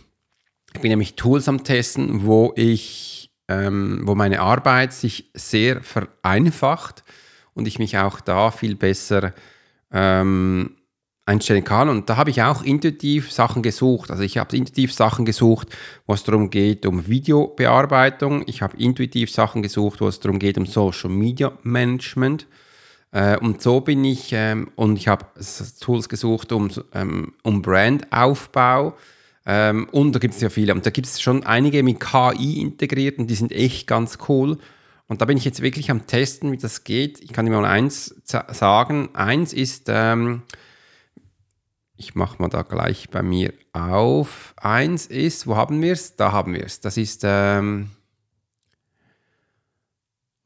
Ich 0.72 0.80
bin 0.80 0.90
nämlich 0.90 1.14
Tools 1.14 1.48
am 1.48 1.62
Testen, 1.62 2.24
wo 2.24 2.52
ich 2.56 3.13
ähm, 3.48 4.00
wo 4.04 4.14
meine 4.14 4.40
Arbeit 4.40 4.92
sich 4.92 5.30
sehr 5.34 5.82
vereinfacht 5.82 7.04
und 7.54 7.68
ich 7.68 7.78
mich 7.78 7.98
auch 7.98 8.20
da 8.20 8.50
viel 8.50 8.76
besser 8.76 9.32
ähm, 9.92 10.76
einstellen 11.26 11.64
kann. 11.64 11.88
Und 11.88 12.10
da 12.10 12.16
habe 12.16 12.30
ich 12.30 12.42
auch 12.42 12.62
intuitiv 12.62 13.32
Sachen 13.32 13.62
gesucht. 13.62 14.10
Also 14.10 14.22
ich 14.22 14.36
habe 14.36 14.56
intuitiv 14.56 14.92
Sachen 14.92 15.24
gesucht, 15.24 15.68
wo 16.06 16.14
es 16.14 16.24
darum 16.24 16.50
geht, 16.50 16.84
um 16.86 17.06
Videobearbeitung. 17.06 18.44
Ich 18.46 18.62
habe 18.62 18.76
intuitiv 18.76 19.30
Sachen 19.30 19.62
gesucht, 19.62 20.00
wo 20.00 20.08
es 20.08 20.20
darum 20.20 20.38
geht, 20.38 20.58
um 20.58 20.66
Social 20.66 21.10
Media 21.10 21.52
Management. 21.62 22.46
Äh, 23.12 23.38
und 23.38 23.62
so 23.62 23.80
bin 23.80 24.04
ich, 24.04 24.32
ähm, 24.32 24.70
und 24.74 24.96
ich 24.96 25.08
habe 25.08 25.26
Tools 25.80 26.08
gesucht, 26.08 26.52
um, 26.52 26.70
ähm, 26.92 27.32
um 27.42 27.62
Brandaufbau. 27.62 28.94
Ähm, 29.46 29.88
und 29.90 30.12
da 30.12 30.18
gibt 30.18 30.34
es 30.34 30.40
ja 30.40 30.48
viele. 30.48 30.74
Und 30.74 30.86
da 30.86 30.90
gibt 30.90 31.06
es 31.06 31.20
schon 31.20 31.44
einige 31.44 31.82
mit 31.82 32.00
KI 32.00 32.60
integriert 32.60 33.18
und 33.18 33.28
die 33.28 33.34
sind 33.34 33.52
echt 33.52 33.86
ganz 33.86 34.18
cool. 34.28 34.58
Und 35.06 35.20
da 35.20 35.26
bin 35.26 35.36
ich 35.36 35.44
jetzt 35.44 35.60
wirklich 35.60 35.90
am 35.90 36.06
Testen, 36.06 36.50
wie 36.52 36.56
das 36.56 36.84
geht. 36.84 37.20
Ich 37.20 37.32
kann 37.32 37.44
dir 37.44 37.52
mal 37.52 37.66
eins 37.66 38.14
sagen. 38.24 39.10
Eins 39.14 39.52
ist, 39.52 39.86
ähm, 39.88 40.42
ich 41.96 42.14
mache 42.14 42.40
mal 42.40 42.48
da 42.48 42.62
gleich 42.62 43.10
bei 43.10 43.22
mir 43.22 43.52
auf. 43.72 44.54
Eins 44.56 45.06
ist, 45.06 45.46
wo 45.46 45.56
haben 45.56 45.82
wir 45.82 45.92
es? 45.92 46.16
Da 46.16 46.32
haben 46.32 46.54
wir 46.54 46.64
es. 46.64 46.80
Das 46.80 46.96
ist 46.96 47.22
ähm, 47.24 47.90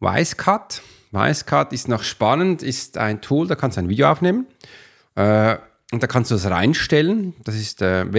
Wisecut. 0.01 0.83
Wisecut 1.11 1.73
ist 1.73 1.89
noch 1.89 2.03
spannend, 2.03 2.63
ist 2.63 2.99
ein 2.99 3.21
Tool, 3.21 3.47
da 3.47 3.55
kannst 3.55 3.77
du 3.77 3.81
ein 3.81 3.89
Video 3.89 4.11
aufnehmen 4.11 4.47
äh, 5.15 5.57
und 5.91 6.03
da 6.03 6.07
kannst 6.07 6.31
du 6.31 6.35
es 6.35 6.49
reinstellen. 6.49 7.35
Das 7.45 7.55
ist 7.55 7.81
äh, 7.81 8.13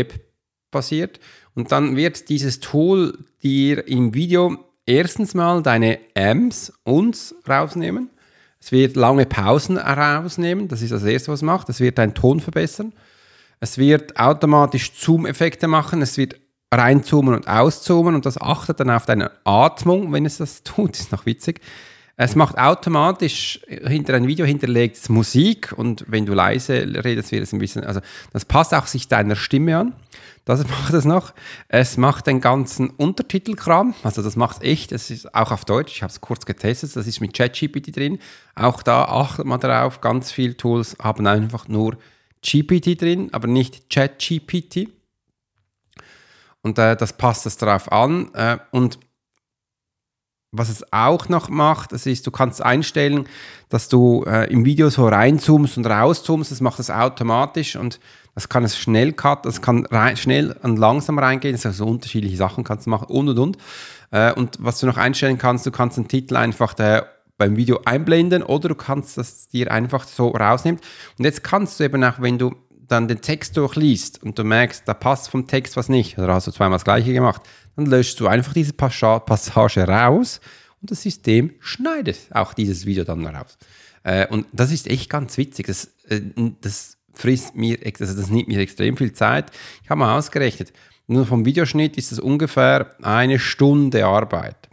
webbasiert. 0.70 1.20
Und 1.56 1.72
dann 1.72 1.96
wird 1.96 2.30
dieses 2.30 2.60
Tool 2.60 3.18
dir 3.44 3.88
im 3.88 4.14
Video 4.14 4.58
erstens 4.86 5.34
mal 5.34 5.62
deine 5.62 6.00
Amps 6.16 6.72
uns 6.84 7.36
rausnehmen. 7.48 8.10
Es 8.62 8.72
wird 8.72 8.96
lange 8.96 9.26
Pausen 9.26 9.78
rausnehmen. 9.78 10.68
Das 10.68 10.82
ist 10.82 10.92
das 10.92 11.04
Erste, 11.04 11.32
was 11.32 11.40
es 11.40 11.44
macht. 11.44 11.70
Es 11.70 11.80
wird 11.80 11.98
deinen 11.98 12.14
Ton 12.14 12.40
verbessern. 12.40 12.94
Es 13.60 13.78
wird 13.78 14.18
automatisch 14.18 14.94
Zoom-Effekte 14.94 15.68
machen. 15.68 16.02
Es 16.02 16.18
wird 16.18 16.36
reinzoomen 16.74 17.34
und 17.34 17.48
auszoomen 17.48 18.14
und 18.14 18.26
das 18.28 18.40
achtet 18.40 18.80
dann 18.80 18.92
auf 18.92 19.06
deine 19.06 19.32
Atmung, 19.44 20.14
wenn 20.14 20.26
es 20.26 20.38
das 20.38 20.64
tut. 20.64 20.92
Das 20.92 21.02
ist 21.02 21.12
noch 21.12 21.26
witzig. 21.26 21.62
Es 22.22 22.36
macht 22.36 22.58
automatisch 22.58 23.62
hinter 23.66 24.14
ein 24.16 24.28
Video 24.28 24.46
hinterlegt 24.46 25.10
Musik 25.10 25.74
und 25.78 26.04
wenn 26.10 26.26
du 26.26 26.34
leise 26.34 26.74
redest, 27.02 27.32
wird 27.32 27.44
es 27.44 27.54
ein 27.54 27.60
bisschen, 27.60 27.86
also 27.86 28.02
das 28.34 28.44
passt 28.44 28.74
auch 28.74 28.88
sich 28.88 29.08
deiner 29.08 29.38
Stimme 29.38 29.78
an. 29.78 29.94
Das 30.50 30.68
macht 30.68 30.96
es 30.96 31.06
noch. 31.06 31.36
Es 31.68 31.96
macht 31.98 32.26
den 32.26 32.42
ganzen 32.42 32.90
Untertitelkram, 32.90 33.94
also 34.02 34.24
das 34.24 34.36
macht 34.36 34.64
echt, 34.64 34.92
es 34.92 35.12
ist 35.12 35.36
auch 35.36 35.52
auf 35.52 35.64
Deutsch, 35.64 35.94
ich 35.94 36.02
habe 36.02 36.10
es 36.10 36.22
kurz 36.22 36.44
getestet, 36.44 36.96
das 36.96 37.06
ist 37.06 37.22
mit 37.22 37.36
ChatGPT 37.36 37.96
drin. 37.96 38.18
Auch 38.56 38.82
da 38.82 39.04
achtet 39.04 39.46
man 39.46 39.60
darauf, 39.60 40.02
ganz 40.02 40.32
viele 40.32 40.58
Tools 40.58 40.98
haben 41.00 41.28
einfach 41.28 41.68
nur 41.68 42.00
GPT 42.42 43.00
drin, 43.00 43.30
aber 43.32 43.48
nicht 43.48 43.92
ChatGPT. 43.92 44.90
Und 46.64 46.80
äh, 46.80 46.96
das 46.96 47.14
passt 47.14 47.46
es 47.46 47.58
darauf 47.58 47.92
an. 47.92 48.34
Äh, 48.34 48.58
und 48.72 48.98
was 50.52 50.70
es 50.70 50.84
auch 50.92 51.30
noch 51.30 51.50
macht, 51.50 51.92
das 51.92 52.06
ist, 52.06 52.26
du 52.26 52.32
kannst 52.32 52.62
einstellen, 52.62 53.28
dass 53.70 53.88
du 53.88 54.24
äh, 54.26 54.52
im 54.52 54.66
Video 54.66 54.90
so 54.90 55.08
reinzoomst 55.08 55.78
und 55.78 55.86
rauszoomst. 55.86 56.52
Das 56.52 56.60
macht 56.60 56.80
es 56.80 56.90
automatisch 56.90 57.76
und 57.76 58.00
das 58.34 58.50
kann 58.50 58.64
es 58.64 58.78
schnell 58.78 59.14
cut, 59.14 59.46
das 59.46 59.62
kann 59.62 59.86
rein, 59.88 60.18
schnell 60.18 60.56
und 60.64 60.78
langsam 60.78 61.20
reingehen. 61.20 61.54
Das 61.54 61.66
also 61.66 61.86
unterschiedliche 61.86 62.38
Sachen 62.38 62.64
kannst 62.64 62.88
du 62.88 62.90
machen 62.90 63.08
und 63.10 63.30
und 63.30 63.38
und. 63.38 63.58
Äh, 64.12 64.34
und 64.34 64.58
was 64.60 64.80
du 64.80 64.88
noch 64.88 64.98
einstellen 64.98 65.38
kannst, 65.38 65.66
du 65.66 65.72
kannst 65.72 65.98
den 65.98 66.08
Titel 66.08 66.36
einfach 66.36 66.74
der, 66.74 67.08
beim 67.38 67.56
Video 67.56 67.82
einblenden 67.86 68.42
oder 68.42 68.70
du 68.70 68.76
kannst 68.76 69.18
das 69.18 69.50
dir 69.50 69.72
einfach 69.72 70.06
so 70.06 70.30
rausnehmen. 70.30 70.82
Und 71.18 71.26
jetzt 71.26 71.44
kannst 71.44 71.80
du 71.80 71.84
eben 71.84 72.04
auch, 72.04 72.20
wenn 72.20 72.40
du 72.40 72.56
dann 72.88 73.08
den 73.08 73.22
Text 73.22 73.56
durchliest 73.56 74.24
und 74.24 74.40
du 74.40 74.44
merkst, 74.44 74.88
da 74.88 74.96
passt 74.96 75.30
vom 75.30 75.46
Text 75.46 75.78
was 75.78 75.90
nicht, 75.90 76.18
oder 76.18 76.34
hast 76.34 76.48
du 76.48 76.52
zweimal 76.52 76.78
das 76.78 76.84
gleiche 76.84 77.14
gemacht, 77.14 77.44
dann 77.80 77.86
löschst 77.86 78.20
du 78.20 78.28
einfach 78.28 78.54
diese 78.54 78.74
Passage 78.74 79.88
raus 79.88 80.42
und 80.82 80.92
das 80.92 81.02
System 81.02 81.54
schneidet 81.60 82.18
auch 82.32 82.54
dieses 82.54 82.86
Video 82.86 83.04
dann 83.04 83.26
raus. 83.26 83.58
Äh, 84.04 84.28
und 84.28 84.48
das 84.52 84.72
ist 84.72 84.88
echt 84.88 85.10
ganz 85.10 85.38
witzig. 85.38 85.68
Das, 85.68 85.92
äh, 86.10 86.22
das 86.62 86.98
frisst 87.14 87.56
mir, 87.56 87.78
also 88.00 88.16
das 88.16 88.30
nimmt 88.30 88.48
mir 88.48 88.60
extrem 88.60 88.98
viel 88.98 89.14
Zeit. 89.14 89.52
Ich 89.84 89.90
habe 89.90 90.00
mal 90.00 90.18
ausgerechnet, 90.18 90.74
nur 91.08 91.26
vom 91.26 91.46
Videoschnitt 91.46 91.98
ist 91.98 92.12
das 92.12 92.20
ungefähr 92.20 92.96
eine 93.02 93.40
Stunde 93.40 94.06
Arbeit. 94.06 94.70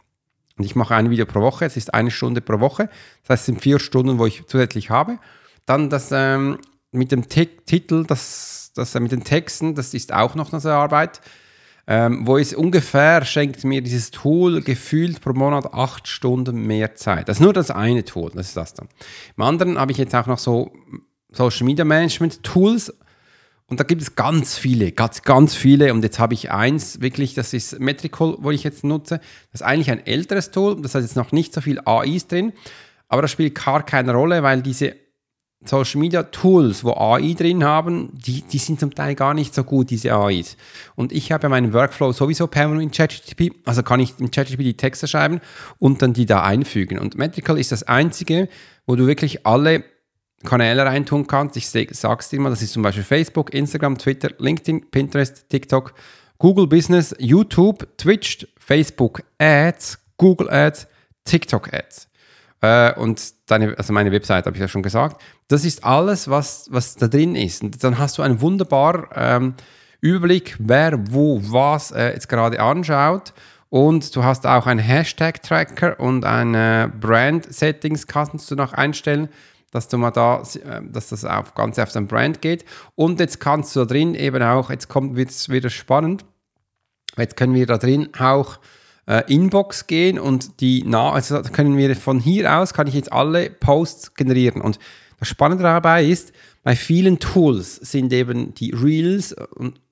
Und 0.58 0.64
ich 0.64 0.74
mache 0.74 0.94
ein 0.94 1.10
Video 1.10 1.26
pro 1.26 1.40
Woche, 1.40 1.64
es 1.66 1.76
ist 1.76 1.94
eine 1.94 2.10
Stunde 2.10 2.40
pro 2.40 2.60
Woche. 2.60 2.88
Das 3.22 3.30
heißt, 3.30 3.42
es 3.42 3.46
sind 3.46 3.62
vier 3.62 3.78
Stunden, 3.78 4.18
wo 4.18 4.26
ich 4.26 4.44
zusätzlich 4.46 4.90
habe. 4.90 5.18
Dann 5.64 5.90
das 5.90 6.10
ähm, 6.12 6.58
mit 6.92 7.12
dem 7.12 7.28
Titel, 7.28 8.04
das, 8.04 8.72
das 8.74 8.94
mit 8.94 9.12
den 9.12 9.24
Texten, 9.24 9.74
das 9.74 9.94
ist 9.94 10.12
auch 10.12 10.34
noch 10.34 10.52
eine 10.52 10.72
Arbeit. 10.72 11.20
Ähm, 11.88 12.26
wo 12.26 12.36
es 12.36 12.52
ungefähr 12.52 13.24
schenkt 13.24 13.62
mir 13.62 13.80
dieses 13.80 14.10
Tool 14.10 14.60
gefühlt 14.60 15.20
pro 15.20 15.32
Monat 15.32 15.72
acht 15.72 16.08
Stunden 16.08 16.66
mehr 16.66 16.96
Zeit. 16.96 17.28
Das 17.28 17.36
ist 17.36 17.42
nur 17.42 17.52
das 17.52 17.70
eine 17.70 18.04
Tool, 18.04 18.32
das 18.34 18.48
ist 18.48 18.56
das 18.56 18.74
dann. 18.74 18.88
Im 19.36 19.44
anderen 19.44 19.78
habe 19.78 19.92
ich 19.92 19.98
jetzt 19.98 20.14
auch 20.14 20.26
noch 20.26 20.38
so 20.38 20.72
Social 21.30 21.64
Media 21.64 21.84
Management 21.84 22.42
Tools 22.42 22.92
und 23.68 23.80
da 23.80 23.84
gibt 23.84 24.02
es 24.02 24.14
ganz 24.14 24.56
viele, 24.58 24.92
ganz, 24.92 25.22
ganz 25.22 25.54
viele. 25.54 25.92
Und 25.92 26.02
jetzt 26.04 26.18
habe 26.18 26.34
ich 26.34 26.52
eins 26.52 27.00
wirklich, 27.00 27.34
das 27.34 27.52
ist 27.52 27.80
Metrical, 27.80 28.36
wo 28.38 28.50
ich 28.52 28.62
jetzt 28.62 28.84
nutze. 28.84 29.18
Das 29.52 29.60
ist 29.60 29.66
eigentlich 29.66 29.90
ein 29.90 30.06
älteres 30.06 30.50
Tool, 30.52 30.80
das 30.80 30.94
hat 30.94 31.02
jetzt 31.02 31.16
noch 31.16 31.32
nicht 31.32 31.52
so 31.52 31.60
viel 31.60 31.80
AIs 31.84 32.28
drin, 32.28 32.52
aber 33.08 33.22
das 33.22 33.30
spielt 33.30 33.54
gar 33.54 33.84
keine 33.84 34.12
Rolle, 34.12 34.42
weil 34.42 34.62
diese 34.62 34.96
Social 35.64 36.00
Media 36.00 36.22
Tools, 36.22 36.84
wo 36.84 36.92
AI 36.92 37.34
drin 37.34 37.64
haben, 37.64 38.10
die, 38.12 38.42
die 38.42 38.58
sind 38.58 38.78
zum 38.78 38.94
Teil 38.94 39.14
gar 39.14 39.34
nicht 39.34 39.54
so 39.54 39.64
gut, 39.64 39.90
diese 39.90 40.14
AIs. 40.14 40.56
Und 40.94 41.12
ich 41.12 41.32
habe 41.32 41.44
ja 41.44 41.48
meinen 41.48 41.72
Workflow 41.72 42.12
sowieso 42.12 42.46
permanent 42.46 42.82
in 42.82 42.90
ChatGPT, 42.90 43.56
also 43.64 43.82
kann 43.82 44.00
ich 44.00 44.14
in 44.18 44.30
ChatGPT 44.30 44.78
Texte 44.78 45.08
schreiben 45.08 45.40
und 45.78 46.02
dann 46.02 46.12
die 46.12 46.26
da 46.26 46.42
einfügen. 46.42 46.98
Und 46.98 47.16
Metrical 47.16 47.58
ist 47.58 47.72
das 47.72 47.82
einzige, 47.84 48.48
wo 48.86 48.96
du 48.96 49.06
wirklich 49.06 49.46
alle 49.46 49.84
Kanäle 50.44 50.84
reintun 50.84 51.26
kannst. 51.26 51.56
Ich 51.56 51.68
sag's 51.68 52.28
dir 52.28 52.40
mal, 52.40 52.50
das 52.50 52.62
ist 52.62 52.72
zum 52.72 52.82
Beispiel 52.82 53.04
Facebook, 53.04 53.52
Instagram, 53.52 53.98
Twitter, 53.98 54.30
LinkedIn, 54.38 54.90
Pinterest, 54.90 55.48
TikTok, 55.48 55.94
Google 56.38 56.66
Business, 56.66 57.14
YouTube, 57.18 57.88
Twitch, 57.96 58.46
Facebook 58.58 59.22
Ads, 59.38 59.98
Google 60.18 60.50
Ads, 60.50 60.86
TikTok 61.24 61.72
Ads. 61.72 62.08
Äh, 62.60 62.94
und 62.94 63.34
deine, 63.46 63.76
also 63.76 63.92
meine 63.92 64.12
Website 64.12 64.46
habe 64.46 64.56
ich 64.56 64.60
ja 64.60 64.68
schon 64.68 64.82
gesagt. 64.82 65.20
Das 65.48 65.64
ist 65.64 65.84
alles, 65.84 66.28
was, 66.28 66.68
was 66.70 66.96
da 66.96 67.08
drin 67.08 67.34
ist. 67.34 67.62
Und 67.62 67.82
dann 67.82 67.98
hast 67.98 68.18
du 68.18 68.22
einen 68.22 68.40
wunderbaren 68.40 69.06
ähm, 69.14 69.54
Überblick, 70.00 70.56
wer 70.58 71.12
wo 71.12 71.40
was 71.42 71.90
äh, 71.92 72.12
jetzt 72.12 72.28
gerade 72.28 72.60
anschaut. 72.60 73.32
Und 73.68 74.14
du 74.14 74.24
hast 74.24 74.46
auch 74.46 74.66
einen 74.66 74.80
Hashtag-Tracker 74.80 75.98
und 75.98 76.24
eine 76.24 76.92
Brand-Settings 77.00 78.06
kannst 78.06 78.50
du 78.50 78.54
noch 78.54 78.72
einstellen, 78.72 79.28
dass 79.72 79.88
du 79.88 79.98
mal 79.98 80.12
da, 80.12 80.42
äh, 80.64 80.80
dass 80.90 81.08
das 81.08 81.24
auf, 81.24 81.54
ganz 81.54 81.78
auf 81.78 81.92
dein 81.92 82.06
Brand 82.06 82.40
geht. 82.40 82.64
Und 82.94 83.20
jetzt 83.20 83.40
kannst 83.40 83.74
du 83.74 83.80
da 83.80 83.86
drin 83.86 84.14
eben 84.14 84.42
auch, 84.42 84.70
jetzt 84.70 84.88
kommt 84.88 85.18
es 85.18 85.48
wieder 85.48 85.70
spannend, 85.70 86.24
jetzt 87.18 87.36
können 87.36 87.54
wir 87.54 87.66
da 87.66 87.76
drin 87.78 88.08
auch 88.18 88.58
äh, 89.06 89.22
Inbox 89.32 89.86
gehen 89.86 90.18
und 90.18 90.60
die 90.60 90.84
na 90.86 91.12
also 91.12 91.42
können 91.42 91.76
wir 91.76 91.94
von 91.96 92.20
hier 92.20 92.58
aus 92.58 92.74
kann 92.74 92.86
ich 92.86 92.94
jetzt 92.94 93.12
alle 93.12 93.50
Posts 93.50 94.14
generieren 94.14 94.60
und 94.60 94.78
das 95.18 95.28
Spannende 95.28 95.64
dabei 95.64 96.04
ist, 96.04 96.32
bei 96.62 96.76
vielen 96.76 97.18
Tools 97.18 97.76
sind 97.76 98.12
eben 98.12 98.54
die 98.54 98.70
Reels 98.70 99.34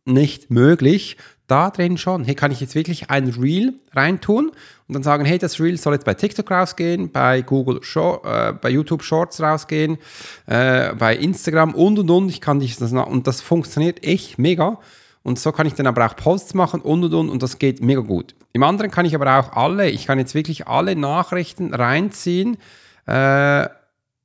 nicht 0.05 0.51
möglich. 0.51 1.17
Da 1.47 1.69
drin 1.69 1.99
schon. 1.99 2.25
Hey, 2.25 2.35
kann 2.35 2.53
ich 2.53 2.61
jetzt 2.61 2.75
wirklich 2.75 3.11
ein 3.11 3.29
Reel 3.29 3.75
reintun 3.93 4.49
und 4.49 4.95
dann 4.95 5.03
sagen, 5.03 5.27
hey, 5.27 5.37
das 5.37 5.61
Reel 5.61 5.77
soll 5.77 5.93
jetzt 5.93 6.07
bei 6.07 6.15
TikTok 6.15 6.51
rausgehen, 6.51 7.13
bei 7.13 7.43
Google, 7.43 7.83
Short, 7.83 8.25
äh, 8.25 8.55
bei 8.55 8.71
YouTube 8.71 9.03
Shorts 9.03 9.43
rausgehen, 9.43 9.99
äh, 10.47 10.95
bei 10.95 11.15
Instagram 11.15 11.75
und 11.75 11.99
und 11.99 12.11
und. 12.11 12.29
Ich 12.31 12.41
kann 12.41 12.61
dich 12.61 12.79
das 12.79 12.93
und 12.93 13.27
das 13.27 13.43
funktioniert 13.43 14.03
echt 14.05 14.39
mega. 14.39 14.79
Und 15.25 15.39
so 15.39 15.53
kann 15.53 15.67
ich 15.67 15.73
dann 15.73 15.87
aber 15.87 16.05
auch 16.07 16.17
Posts 16.17 16.53
machen 16.53 16.81
und 16.83 17.03
und 17.03 17.15
und 17.15 17.31
und 17.31 17.43
das 17.43 17.59
geht 17.59 17.83
mega 17.83 18.03
gut. 18.03 18.35
Im 18.53 18.63
anderen 18.63 18.91
kann 18.91 19.07
ich 19.07 19.15
aber 19.15 19.39
auch 19.39 19.53
alle, 19.53 19.89
ich 19.89 20.07
kann 20.07 20.19
jetzt 20.19 20.35
wirklich 20.35 20.69
alle 20.69 20.95
Nachrichten 20.95 21.73
reinziehen, 21.73 22.59
äh, 23.07 23.67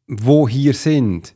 wo 0.08 0.48
hier 0.48 0.74
sind. 0.74 1.36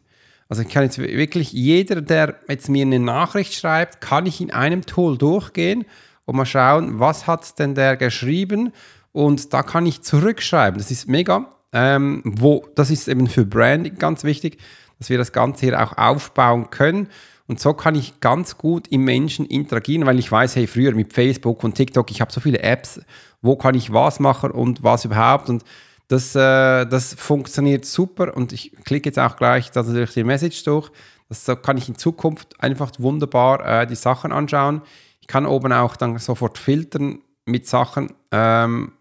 Also 0.49 0.63
ich 0.63 0.69
kann 0.69 0.83
jetzt 0.83 0.99
wirklich, 0.99 1.53
jeder, 1.53 2.01
der 2.01 2.35
jetzt 2.49 2.67
mir 2.67 2.85
eine 2.85 2.99
Nachricht 2.99 3.53
schreibt, 3.53 4.01
kann 4.01 4.25
ich 4.25 4.41
in 4.41 4.51
einem 4.51 4.85
Tool 4.85 5.17
durchgehen 5.17 5.85
und 6.25 6.35
mal 6.35 6.45
schauen, 6.45 6.99
was 6.99 7.25
hat 7.25 7.57
denn 7.57 7.73
der 7.73 7.95
geschrieben 7.95 8.73
und 9.13 9.53
da 9.53 9.63
kann 9.63 9.85
ich 9.85 10.01
zurückschreiben. 10.01 10.77
Das 10.77 10.91
ist 10.91 11.07
mega. 11.07 11.47
Ähm, 11.71 12.21
wo, 12.25 12.67
das 12.75 12.91
ist 12.91 13.07
eben 13.07 13.27
für 13.27 13.45
Branding 13.45 13.97
ganz 13.97 14.25
wichtig, 14.25 14.59
dass 14.99 15.09
wir 15.09 15.17
das 15.17 15.31
Ganze 15.31 15.65
hier 15.65 15.81
auch 15.81 15.97
aufbauen 15.97 16.69
können. 16.69 17.07
Und 17.47 17.59
so 17.59 17.73
kann 17.73 17.95
ich 17.95 18.19
ganz 18.21 18.57
gut 18.57 18.87
im 18.87 19.03
Menschen 19.03 19.45
interagieren, 19.45 20.05
weil 20.05 20.17
ich 20.17 20.31
weiß, 20.31 20.55
hey, 20.55 20.65
früher 20.65 20.93
mit 20.93 21.13
Facebook 21.13 21.63
und 21.63 21.75
TikTok, 21.75 22.09
ich 22.09 22.21
habe 22.21 22.31
so 22.31 22.39
viele 22.39 22.61
Apps, 22.61 23.01
wo 23.41 23.57
kann 23.57 23.75
ich 23.75 23.91
was 23.91 24.19
machen 24.19 24.51
und 24.51 24.83
was 24.83 25.03
überhaupt. 25.03 25.49
Und 25.49 25.63
das, 26.07 26.35
äh, 26.35 26.85
das 26.85 27.13
funktioniert 27.15 27.85
super. 27.85 28.35
Und 28.35 28.53
ich 28.53 28.71
klicke 28.85 29.09
jetzt 29.09 29.19
auch 29.19 29.35
gleich 29.35 29.71
da 29.71 29.83
durch 29.83 30.13
die 30.13 30.23
Message 30.23 30.63
durch. 30.63 30.89
Das 31.27 31.45
so 31.45 31.55
kann 31.55 31.77
ich 31.77 31.89
in 31.89 31.95
Zukunft 31.95 32.61
einfach 32.61 32.91
wunderbar 32.97 33.81
äh, 33.81 33.87
die 33.87 33.95
Sachen 33.95 34.31
anschauen. 34.31 34.81
Ich 35.19 35.27
kann 35.27 35.45
oben 35.45 35.73
auch 35.73 35.95
dann 35.95 36.17
sofort 36.19 36.57
filtern 36.57 37.19
mit 37.45 37.67
Sachen. 37.67 38.13
Ähm, 38.31 38.93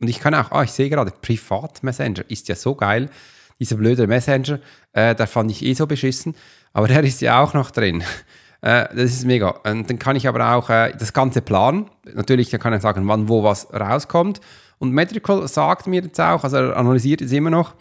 und 0.00 0.08
ich 0.08 0.18
kann 0.18 0.34
auch, 0.34 0.50
ah, 0.50 0.64
ich 0.64 0.72
sehe 0.72 0.90
gerade, 0.90 1.12
Privat-Messenger 1.12 2.28
ist 2.28 2.48
ja 2.48 2.54
so 2.54 2.74
geil. 2.74 3.08
Dieser 3.58 3.76
blöde 3.76 4.06
Messenger, 4.06 4.60
äh, 4.92 5.14
der 5.14 5.26
fand 5.26 5.50
ich 5.50 5.64
eh 5.64 5.74
so 5.74 5.86
beschissen, 5.86 6.34
aber 6.72 6.88
der 6.88 7.04
ist 7.04 7.20
ja 7.20 7.42
auch 7.42 7.54
noch 7.54 7.70
drin. 7.70 8.02
Äh, 8.62 8.88
das 8.94 9.12
ist 9.12 9.26
mega. 9.26 9.50
Und 9.50 9.88
dann 9.88 9.98
kann 9.98 10.16
ich 10.16 10.26
aber 10.26 10.54
auch 10.54 10.70
äh, 10.70 10.92
das 10.98 11.12
Ganze 11.12 11.42
planen. 11.42 11.90
Natürlich, 12.14 12.50
kann 12.50 12.72
ich 12.72 12.82
sagen, 12.82 13.06
wann 13.06 13.28
wo 13.28 13.42
was 13.42 13.72
rauskommt. 13.72 14.40
Und 14.78 14.92
Metrical 14.92 15.46
sagt 15.46 15.86
mir 15.86 16.02
jetzt 16.02 16.20
auch, 16.20 16.42
also 16.42 16.56
er 16.56 16.76
analysiert 16.76 17.20
jetzt 17.20 17.32
immer 17.32 17.50
noch 17.50 17.74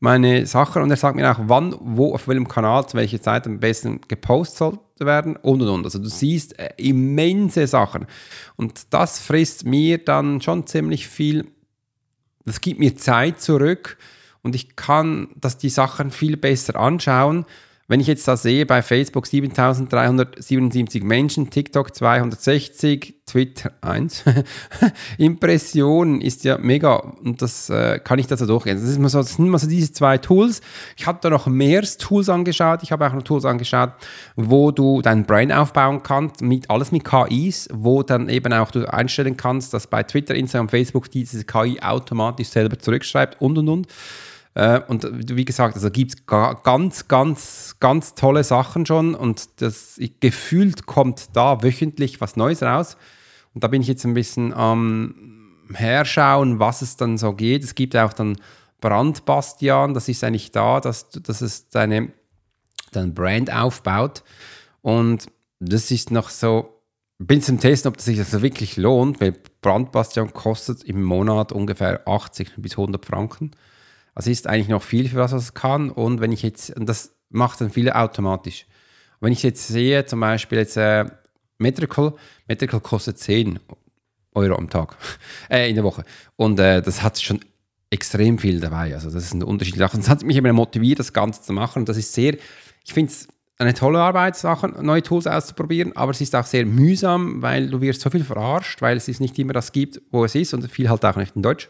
meine 0.00 0.46
Sachen 0.46 0.82
und 0.82 0.90
er 0.90 0.96
sagt 0.96 1.14
mir 1.14 1.30
auch, 1.30 1.38
wann, 1.46 1.76
wo, 1.80 2.12
auf 2.12 2.26
welchem 2.26 2.48
Kanal, 2.48 2.86
zu 2.88 2.96
welcher 2.96 3.22
Zeit 3.22 3.46
am 3.46 3.60
besten 3.60 4.00
gepostet 4.08 4.58
sollte 4.58 4.78
werden 4.98 5.36
und 5.36 5.62
und 5.62 5.68
und. 5.68 5.84
Also 5.84 6.00
du 6.00 6.08
siehst 6.08 6.58
äh, 6.58 6.70
immense 6.76 7.66
Sachen. 7.66 8.06
Und 8.56 8.92
das 8.92 9.20
frisst 9.20 9.64
mir 9.64 9.98
dann 9.98 10.40
schon 10.40 10.66
ziemlich 10.66 11.06
viel, 11.06 11.46
das 12.44 12.60
gibt 12.60 12.80
mir 12.80 12.96
Zeit 12.96 13.40
zurück 13.40 13.96
und 14.42 14.54
ich 14.54 14.76
kann 14.76 15.28
dass 15.36 15.58
die 15.58 15.68
Sachen 15.70 16.10
viel 16.10 16.36
besser 16.36 16.76
anschauen 16.76 17.46
wenn 17.92 18.00
ich 18.00 18.06
jetzt 18.06 18.26
da 18.26 18.38
sehe, 18.38 18.64
bei 18.64 18.80
Facebook 18.80 19.26
7377 19.26 21.02
Menschen, 21.02 21.50
TikTok 21.50 21.94
260, 21.94 23.16
Twitter 23.26 23.72
1, 23.82 24.24
Impressionen 25.18 26.22
ist 26.22 26.42
ja 26.44 26.56
mega 26.56 26.94
und 26.94 27.42
das 27.42 27.68
äh, 27.68 27.98
kann 27.98 28.18
ich 28.18 28.28
da 28.28 28.38
so 28.38 28.46
durchgehen. 28.46 28.78
Das, 28.80 28.88
ist 28.88 28.94
so, 28.96 29.18
das 29.18 29.34
sind 29.34 29.48
mal 29.48 29.58
so 29.58 29.68
diese 29.68 29.92
zwei 29.92 30.16
Tools. 30.16 30.62
Ich 30.96 31.06
habe 31.06 31.18
da 31.20 31.28
noch 31.28 31.48
mehr 31.48 31.82
Tools 31.82 32.30
angeschaut. 32.30 32.82
Ich 32.82 32.92
habe 32.92 33.06
auch 33.06 33.12
noch 33.12 33.24
Tools 33.24 33.44
angeschaut, 33.44 33.90
wo 34.36 34.70
du 34.70 35.02
dein 35.02 35.26
Brain 35.26 35.52
aufbauen 35.52 36.02
kannst, 36.02 36.40
mit, 36.40 36.70
alles 36.70 36.92
mit 36.92 37.04
KIs, 37.04 37.68
wo 37.74 38.02
dann 38.02 38.30
eben 38.30 38.54
auch 38.54 38.70
du 38.70 38.90
einstellen 38.90 39.36
kannst, 39.36 39.74
dass 39.74 39.86
bei 39.86 40.02
Twitter, 40.02 40.34
Instagram, 40.34 40.70
Facebook 40.70 41.10
diese 41.10 41.44
KI 41.44 41.78
automatisch 41.82 42.48
selber 42.48 42.78
zurückschreibt 42.78 43.42
und 43.42 43.58
und 43.58 43.68
und. 43.68 43.86
Äh, 44.54 44.80
und 44.88 45.06
wie 45.36 45.44
gesagt, 45.44 45.74
also 45.74 45.90
gibt 45.90 46.14
es 46.14 46.26
ganz, 46.26 47.08
ganz, 47.08 47.76
ganz 47.80 48.14
tolle 48.14 48.44
Sachen 48.44 48.86
schon 48.86 49.14
und 49.14 49.60
das 49.62 49.98
gefühlt 50.20 50.86
kommt 50.86 51.34
da 51.34 51.62
wöchentlich 51.62 52.20
was 52.20 52.36
Neues 52.36 52.62
raus. 52.62 52.96
Und 53.54 53.64
da 53.64 53.68
bin 53.68 53.82
ich 53.82 53.88
jetzt 53.88 54.04
ein 54.04 54.14
bisschen 54.14 54.52
am 54.52 55.14
ähm, 55.68 55.74
herschauen, 55.74 56.58
was 56.58 56.82
es 56.82 56.96
dann 56.96 57.18
so 57.18 57.32
geht. 57.32 57.64
Es 57.64 57.74
gibt 57.74 57.96
auch 57.96 58.12
dann 58.12 58.36
Brandbastian, 58.80 59.94
das 59.94 60.08
ist 60.08 60.24
eigentlich 60.24 60.50
da, 60.50 60.80
dass, 60.80 61.08
dass 61.10 61.40
es 61.40 61.68
deine, 61.68 62.12
dein 62.90 63.14
Brand 63.14 63.52
aufbaut. 63.52 64.22
Und 64.82 65.26
das 65.60 65.90
ist 65.90 66.10
noch 66.10 66.28
so, 66.28 66.82
bin 67.18 67.40
zum 67.40 67.60
Testen, 67.60 67.88
ob 67.88 67.96
das 67.96 68.06
sich 68.06 68.18
das 68.18 68.42
wirklich 68.42 68.76
lohnt, 68.76 69.20
weil 69.20 69.34
Brandbastian 69.60 70.32
kostet 70.32 70.82
im 70.82 71.02
Monat 71.02 71.52
ungefähr 71.52 72.06
80 72.06 72.54
bis 72.56 72.72
100 72.72 73.04
Franken. 73.06 73.52
Also 74.14 74.30
ist 74.30 74.46
eigentlich 74.46 74.68
noch 74.68 74.82
viel, 74.82 75.08
für 75.08 75.16
was 75.16 75.32
es 75.32 75.54
kann. 75.54 75.90
Und 75.90 76.20
wenn 76.20 76.32
ich 76.32 76.42
jetzt, 76.42 76.76
und 76.76 76.86
das 76.86 77.14
macht 77.30 77.60
dann 77.60 77.70
viele 77.70 77.96
automatisch. 77.96 78.66
wenn 79.20 79.32
ich 79.32 79.42
jetzt 79.42 79.68
sehe, 79.68 80.04
zum 80.04 80.20
Beispiel 80.20 80.58
jetzt 80.58 80.76
äh, 80.76 81.06
Metrical, 81.58 82.14
Metrical 82.46 82.80
kostet 82.80 83.18
10 83.18 83.58
Euro 84.34 84.56
am 84.56 84.68
Tag, 84.68 84.96
äh, 85.50 85.68
in 85.68 85.76
der 85.76 85.84
Woche. 85.84 86.04
Und 86.36 86.58
äh, 86.58 86.82
das 86.82 87.02
hat 87.02 87.20
schon 87.20 87.40
extrem 87.90 88.38
viel 88.38 88.60
dabei. 88.60 88.94
Also 88.94 89.10
das 89.10 89.24
ist 89.24 89.34
ein 89.34 89.42
Unterschied. 89.42 89.78
Das 89.78 90.08
hat 90.08 90.22
mich 90.22 90.36
immer 90.36 90.52
motiviert, 90.52 90.98
das 90.98 91.12
Ganze 91.12 91.42
zu 91.42 91.52
machen. 91.52 91.80
Und 91.80 91.88
das 91.88 91.96
ist 91.96 92.12
sehr, 92.12 92.36
ich 92.84 92.92
finde 92.92 93.12
es 93.12 93.28
eine 93.58 93.74
tolle 93.74 94.00
Arbeit, 94.00 94.42
neue 94.80 95.02
Tools 95.02 95.26
auszuprobieren, 95.26 95.94
aber 95.94 96.10
es 96.10 96.20
ist 96.20 96.34
auch 96.34 96.46
sehr 96.46 96.66
mühsam, 96.66 97.42
weil 97.42 97.68
du 97.68 97.80
wirst 97.80 98.00
so 98.00 98.10
viel 98.10 98.24
verarscht, 98.24 98.82
weil 98.82 98.96
es 98.96 99.08
ist 99.08 99.20
nicht 99.20 99.38
immer 99.38 99.52
das 99.52 99.72
gibt, 99.72 100.00
wo 100.10 100.24
es 100.24 100.34
ist 100.34 100.52
und 100.52 100.68
viel 100.70 100.90
halt 100.90 101.04
auch 101.04 101.16
nicht 101.16 101.36
in 101.36 101.42
Deutsch. 101.42 101.68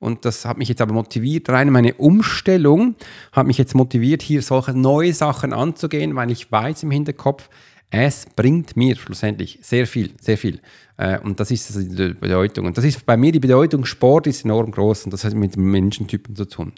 Und 0.00 0.24
das 0.24 0.46
hat 0.46 0.56
mich 0.56 0.68
jetzt 0.68 0.80
aber 0.80 0.94
motiviert, 0.94 1.50
rein 1.50 1.70
meine 1.70 1.94
Umstellung 1.94 2.96
hat 3.32 3.46
mich 3.46 3.58
jetzt 3.58 3.74
motiviert, 3.74 4.22
hier 4.22 4.40
solche 4.40 4.72
neue 4.72 5.12
Sachen 5.12 5.52
anzugehen, 5.52 6.16
weil 6.16 6.30
ich 6.30 6.50
weiß 6.50 6.82
im 6.84 6.90
Hinterkopf, 6.90 7.50
es 7.90 8.24
bringt 8.34 8.76
mir 8.76 8.96
schlussendlich 8.96 9.58
sehr 9.62 9.86
viel, 9.86 10.12
sehr 10.20 10.38
viel. 10.38 10.60
Äh, 10.96 11.18
und 11.20 11.38
das 11.38 11.50
ist 11.50 11.76
also 11.76 11.86
die 11.86 12.14
Bedeutung. 12.14 12.66
Und 12.66 12.78
das 12.78 12.84
ist 12.84 13.04
bei 13.04 13.16
mir 13.16 13.30
die 13.30 13.40
Bedeutung, 13.40 13.84
Sport 13.84 14.26
ist 14.26 14.44
enorm 14.44 14.70
groß 14.70 15.04
und 15.04 15.12
das 15.12 15.24
hat 15.24 15.34
mit 15.34 15.56
Menschentypen 15.56 16.34
zu 16.34 16.46
tun. 16.46 16.72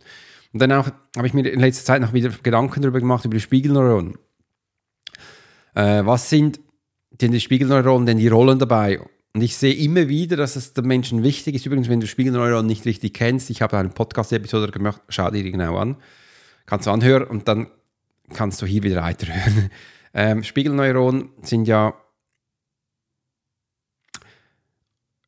Und 0.52 0.61
dann 0.61 0.72
habe 0.72 0.92
ich 1.24 1.32
mir 1.32 1.48
in 1.48 1.61
letzter 1.61 1.85
Zeit 1.85 2.02
noch 2.02 2.12
wieder 2.12 2.30
Gedanken 2.42 2.82
darüber 2.82 2.98
gemacht, 2.98 3.24
über 3.24 3.35
die 3.35 3.40
Spiegelneuronen. 3.40 4.18
Äh, 5.74 6.04
was 6.04 6.28
sind 6.28 6.61
denn 7.11 7.30
die 7.30 7.40
Spiegelneuronen, 7.40 8.06
denn 8.06 8.18
die 8.18 8.28
Rollen 8.28 8.58
dabei? 8.58 9.00
Und 9.34 9.40
ich 9.40 9.56
sehe 9.56 9.74
immer 9.74 10.08
wieder, 10.08 10.36
dass 10.36 10.56
es 10.56 10.74
den 10.74 10.86
Menschen 10.86 11.22
wichtig 11.22 11.54
ist. 11.54 11.64
Übrigens, 11.64 11.88
wenn 11.88 12.00
du 12.00 12.06
Spiegelneuron 12.06 12.66
nicht 12.66 12.84
richtig 12.84 13.14
kennst, 13.14 13.48
ich 13.48 13.62
habe 13.62 13.78
eine 13.78 13.88
Podcast-Episode 13.88 14.70
gemacht, 14.70 15.00
schau 15.08 15.30
dir 15.30 15.42
die 15.42 15.50
genau 15.50 15.78
an. 15.78 15.96
Kannst 16.66 16.86
du 16.86 16.90
anhören 16.90 17.24
und 17.24 17.48
dann 17.48 17.68
kannst 18.34 18.60
du 18.60 18.66
hier 18.66 18.82
wieder 18.82 19.02
weiterhören. 19.02 19.70
Ähm, 20.14 20.44
Spiegelneuronen 20.44 21.30
sind 21.40 21.66
ja. 21.66 21.94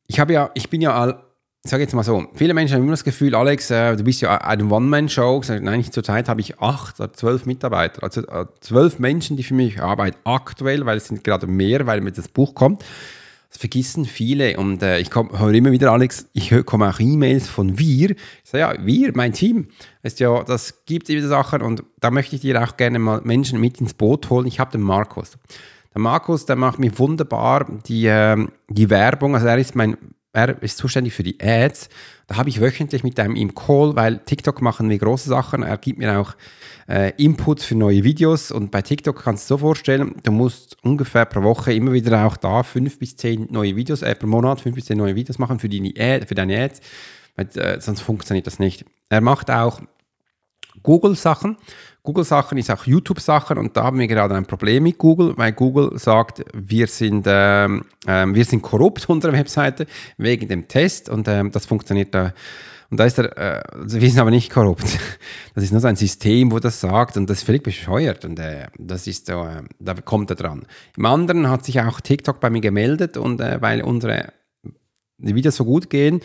Ich 0.05 0.19
habe 0.19 0.31
ja, 0.31 0.51
ich 0.53 0.69
bin 0.69 0.79
ja 0.79 0.93
all, 0.93 1.23
ich 1.63 1.71
sage 1.71 1.81
jetzt 1.81 1.95
mal 1.95 2.03
so, 2.03 2.27
viele 2.35 2.53
Menschen 2.53 2.75
haben 2.75 2.83
immer 2.83 2.91
das 2.91 3.03
Gefühl, 3.03 3.33
Alex, 3.33 3.71
äh, 3.71 3.95
du 3.95 4.03
bist 4.03 4.21
ja 4.21 4.39
eine 4.41 4.63
One-Man-Show. 4.63 5.41
Nein, 5.61 5.91
zurzeit 5.91 6.29
habe 6.29 6.39
ich 6.41 6.59
acht 6.59 6.99
oder 6.99 7.11
zwölf 7.13 7.47
Mitarbeiter, 7.47 8.03
also 8.03 8.21
äh, 8.27 8.45
zwölf 8.59 8.99
Menschen, 8.99 9.37
die 9.37 9.43
für 9.43 9.55
mich 9.55 9.81
arbeiten 9.81 10.17
aktuell, 10.23 10.85
weil 10.85 10.97
es 10.97 11.07
sind 11.07 11.23
gerade 11.23 11.47
mehr, 11.47 11.87
weil 11.87 12.01
mir 12.01 12.11
das 12.11 12.27
Buch 12.27 12.53
kommt. 12.53 12.85
Das 13.55 13.61
vergessen 13.61 14.03
viele 14.03 14.57
und 14.57 14.83
äh, 14.83 14.99
ich 14.99 15.15
höre 15.15 15.53
immer 15.53 15.71
wieder, 15.71 15.93
Alex, 15.93 16.27
ich 16.33 16.53
komme 16.65 16.89
auch 16.89 16.99
E-Mails 16.99 17.47
von 17.47 17.79
wir. 17.79 18.11
Ich 18.11 18.49
sage, 18.49 18.59
ja, 18.59 18.85
wir, 18.85 19.13
mein 19.15 19.31
Team. 19.31 19.69
Ist 20.03 20.19
ja, 20.19 20.43
das 20.43 20.83
gibt 20.83 21.07
diese 21.07 21.29
Sachen 21.29 21.61
und 21.61 21.81
da 22.01 22.11
möchte 22.11 22.35
ich 22.35 22.41
dir 22.41 22.61
auch 22.61 22.75
gerne 22.75 22.99
mal 22.99 23.21
Menschen 23.23 23.61
mit 23.61 23.79
ins 23.79 23.93
Boot 23.93 24.29
holen. 24.29 24.45
Ich 24.45 24.59
habe 24.59 24.71
den 24.71 24.81
Markus. 24.81 25.37
Der 25.93 26.01
Markus, 26.01 26.45
der 26.45 26.57
macht 26.57 26.79
mir 26.79 26.99
wunderbar 26.99 27.65
die, 27.87 28.07
äh, 28.07 28.45
die 28.67 28.89
Werbung. 28.89 29.35
Also 29.35 29.47
er 29.47 29.57
ist 29.57 29.73
mein 29.73 29.95
er 30.35 30.61
ist 30.61 30.77
zuständig 30.77 31.13
für 31.13 31.23
die 31.23 31.39
Ads. 31.41 31.89
Da 32.27 32.37
habe 32.37 32.49
ich 32.49 32.59
wöchentlich 32.59 33.03
mit 33.03 33.19
einem 33.19 33.35
im 33.35 33.55
Call, 33.55 33.95
weil 33.95 34.19
TikTok 34.19 34.61
machen 34.61 34.89
wir 34.89 34.97
große 34.97 35.29
Sachen. 35.29 35.63
Er 35.63 35.77
gibt 35.77 35.99
mir 35.99 36.19
auch 36.19 36.35
äh, 36.89 37.13
Inputs 37.17 37.63
für 37.63 37.75
neue 37.75 38.03
Videos 38.03 38.51
und 38.51 38.71
bei 38.71 38.81
TikTok 38.81 39.23
kannst 39.23 39.49
du 39.49 39.55
dir 39.55 39.59
so 39.59 39.65
vorstellen, 39.65 40.15
du 40.23 40.31
musst 40.31 40.77
ungefähr 40.83 41.25
pro 41.25 41.43
Woche 41.43 41.73
immer 41.73 41.93
wieder 41.93 42.25
auch 42.25 42.37
da 42.37 42.63
fünf 42.63 42.99
bis 42.99 43.15
zehn 43.15 43.47
neue 43.49 43.75
Videos, 43.75 44.01
äh, 44.01 44.15
pro 44.15 44.27
Monat 44.27 44.61
fünf 44.61 44.75
bis 44.75 44.85
zehn 44.85 44.97
neue 44.97 45.15
Videos 45.15 45.39
machen 45.39 45.59
für, 45.59 45.69
die 45.69 45.93
Ad, 45.99 46.25
für 46.25 46.35
deine 46.35 46.61
Ads, 46.63 46.81
weil, 47.35 47.47
äh, 47.55 47.79
sonst 47.79 48.01
funktioniert 48.01 48.47
das 48.47 48.59
nicht. 48.59 48.85
Er 49.09 49.21
macht 49.21 49.49
auch 49.49 49.81
Google-Sachen. 50.83 51.57
Google-Sachen 52.05 52.57
ist 52.57 52.71
auch 52.71 52.85
YouTube-Sachen 52.85 53.57
und 53.57 53.75
da 53.75 53.83
haben 53.83 53.99
wir 53.99 54.07
gerade 54.07 54.35
ein 54.35 54.45
Problem 54.45 54.83
mit 54.83 54.97
Google, 54.97 55.33
weil 55.35 55.51
Google 55.51 55.97
sagt, 55.97 56.45
wir 56.53 56.87
sind, 56.87 57.25
ähm, 57.27 57.83
äh, 58.05 58.25
wir 58.27 58.45
sind 58.45 58.61
korrupt, 58.61 59.09
unsere 59.09 59.33
Webseite, 59.33 59.87
wegen 60.17 60.47
dem 60.47 60.67
Test 60.67 61.09
und 61.09 61.27
ähm, 61.27 61.51
das 61.51 61.65
funktioniert 61.65 62.13
da. 62.13 62.33
Und 62.91 62.99
da 62.99 63.05
ist 63.05 63.17
er, 63.17 63.37
äh, 63.37 63.63
also 63.73 63.99
wir 63.99 64.09
sind 64.09 64.19
aber 64.19 64.31
nicht 64.31 64.51
korrupt. 64.51 64.85
Das 65.55 65.63
ist 65.63 65.71
nur 65.71 65.79
so 65.79 65.87
ein 65.87 65.95
System, 65.95 66.51
wo 66.51 66.59
das 66.59 66.81
sagt 66.81 67.15
und 67.15 67.29
das 67.29 67.39
ist 67.39 67.43
völlig 67.45 67.63
bescheuert 67.63 68.25
und 68.25 68.37
äh, 68.39 68.67
das 68.77 69.07
ist 69.07 69.27
so, 69.27 69.45
äh, 69.45 69.63
da 69.79 69.93
kommt 69.95 70.29
er 70.29 70.35
dran. 70.35 70.65
Im 70.97 71.05
anderen 71.05 71.49
hat 71.49 71.65
sich 71.65 71.79
auch 71.81 72.01
TikTok 72.01 72.39
bei 72.39 72.49
mir 72.49 72.61
gemeldet 72.61 73.17
und 73.17 73.39
äh, 73.39 73.61
weil 73.61 73.81
unsere 73.81 74.33
Videos 75.17 75.55
so 75.55 75.65
gut 75.65 75.89
gehen, 75.89 76.19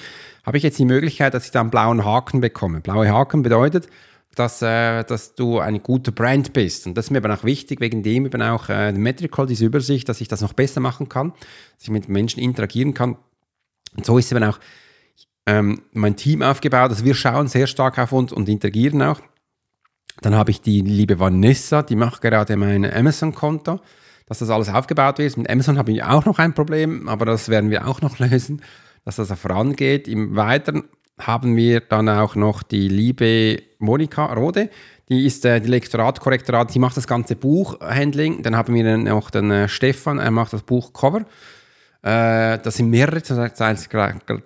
habe 0.44 0.56
ich 0.56 0.62
jetzt 0.62 0.78
die 0.78 0.84
Möglichkeit, 0.84 1.34
dass 1.34 1.44
ich 1.44 1.52
da 1.52 1.60
einen 1.60 1.70
blauen 1.70 2.04
Haken 2.04 2.40
bekomme. 2.40 2.80
Blaue 2.80 3.08
Haken 3.08 3.42
bedeutet, 3.42 3.88
dass, 4.34 4.62
äh, 4.62 5.02
dass 5.04 5.34
du 5.34 5.58
eine 5.58 5.80
gute 5.80 6.12
Brand 6.12 6.52
bist. 6.52 6.86
Und 6.86 6.94
das 6.94 7.06
ist 7.06 7.10
mir 7.10 7.18
aber 7.18 7.34
auch 7.34 7.44
wichtig, 7.44 7.80
wegen 7.80 8.02
dem 8.02 8.26
eben 8.26 8.42
auch 8.42 8.68
äh, 8.68 8.92
Metrical, 8.92 9.46
diese 9.46 9.66
Übersicht, 9.66 10.08
dass 10.08 10.20
ich 10.20 10.28
das 10.28 10.40
noch 10.40 10.52
besser 10.52 10.80
machen 10.80 11.08
kann, 11.08 11.32
dass 11.74 11.82
ich 11.82 11.90
mit 11.90 12.08
Menschen 12.08 12.40
interagieren 12.40 12.94
kann. 12.94 13.16
Und 13.96 14.06
so 14.06 14.18
ist 14.18 14.30
eben 14.30 14.44
auch 14.44 14.60
ähm, 15.46 15.82
mein 15.92 16.16
Team 16.16 16.42
aufgebaut. 16.42 16.90
Also 16.90 17.04
wir 17.04 17.14
schauen 17.14 17.48
sehr 17.48 17.66
stark 17.66 17.98
auf 17.98 18.12
uns 18.12 18.32
und 18.32 18.48
interagieren 18.48 19.02
auch. 19.02 19.20
Dann 20.22 20.34
habe 20.34 20.50
ich 20.50 20.60
die 20.60 20.80
liebe 20.80 21.18
Vanessa, 21.18 21.82
die 21.82 21.96
macht 21.96 22.20
gerade 22.20 22.56
mein 22.56 22.84
Amazon-Konto, 22.84 23.80
dass 24.26 24.38
das 24.38 24.50
alles 24.50 24.68
aufgebaut 24.68 25.18
wird. 25.18 25.36
Mit 25.36 25.50
Amazon 25.50 25.78
habe 25.78 25.92
ich 25.92 26.02
auch 26.02 26.24
noch 26.24 26.38
ein 26.38 26.54
Problem, 26.54 27.08
aber 27.08 27.24
das 27.24 27.48
werden 27.48 27.70
wir 27.70 27.86
auch 27.88 28.00
noch 28.00 28.18
lösen, 28.20 28.62
dass 29.04 29.16
das 29.16 29.32
vorangeht. 29.32 30.06
Im 30.06 30.36
Weiteren 30.36 30.84
haben 31.18 31.56
wir 31.56 31.80
dann 31.80 32.08
auch 32.08 32.36
noch 32.36 32.62
die 32.62 32.88
liebe 32.88 33.69
Monika 33.80 34.32
Rode, 34.32 34.70
die 35.08 35.26
ist 35.26 35.44
äh, 35.44 35.60
die 35.60 35.68
Lektorat-Korrektorat, 35.68 36.72
die 36.74 36.78
macht 36.78 36.96
das 36.96 37.06
ganze 37.06 37.34
Buchhandling. 37.34 38.42
Dann 38.42 38.56
haben 38.56 38.74
wir 38.74 38.96
noch 38.96 39.30
den 39.30 39.50
äh, 39.50 39.68
Stefan, 39.68 40.18
er 40.18 40.30
macht 40.30 40.52
das 40.52 40.62
Buchcover. 40.62 41.20
Äh, 42.02 42.58
das 42.58 42.76
sind 42.76 42.90
mehrere, 42.90 43.20
das 43.20 43.60
heißt 43.60 43.88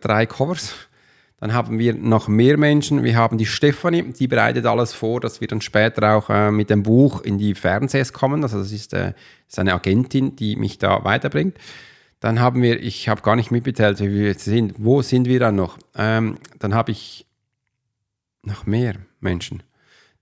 drei 0.01 0.27
Covers. 0.27 0.75
Dann 1.45 1.53
haben 1.53 1.79
wir 1.79 1.93
noch 1.93 2.27
mehr 2.27 2.57
Menschen. 2.57 3.05
Wir 3.05 3.17
haben 3.17 3.37
die 3.37 3.45
Stefanie, 3.45 4.03
die 4.03 4.29
bereitet 4.29 4.65
alles 4.65 4.95
vor, 4.95 5.21
dass 5.21 5.43
wir 5.43 5.49
dann 5.49 5.61
später 5.61 6.17
auch 6.17 6.31
äh, 6.31 6.51
mit 6.51 6.71
dem 6.71 6.83
Buch 6.83 7.21
in 7.21 7.37
die 7.37 7.55
Fernsehs 7.55 8.15
kommen. 8.15 8.43
Also 8.43 8.59
das 8.59 8.73
ist, 8.73 8.95
äh, 8.95 9.13
ist 9.47 9.59
eine 9.59 9.75
Agentin, 9.75 10.37
die 10.37 10.57
mich 10.57 10.79
da 10.79 11.05
weiterbringt. 11.05 11.59
Dann 12.21 12.41
haben 12.41 12.63
wir, 12.63 12.83
ich 12.83 13.11
habe 13.11 13.21
gar 13.21 13.37
nicht 13.37 13.51
mitbeteiligt, 13.51 14.01
wie 14.01 14.15
wir 14.15 14.29
jetzt 14.29 14.45
sind. 14.45 14.77
Wo 14.79 15.03
sind 15.03 15.27
wir 15.29 15.39
dann 15.39 15.57
noch? 15.57 15.77
Ähm, 15.95 16.39
dann 16.61 16.75
habe 16.75 16.93
ich 16.93 17.27
noch 18.47 18.67
mehr 18.67 18.95
Menschen. 19.21 19.63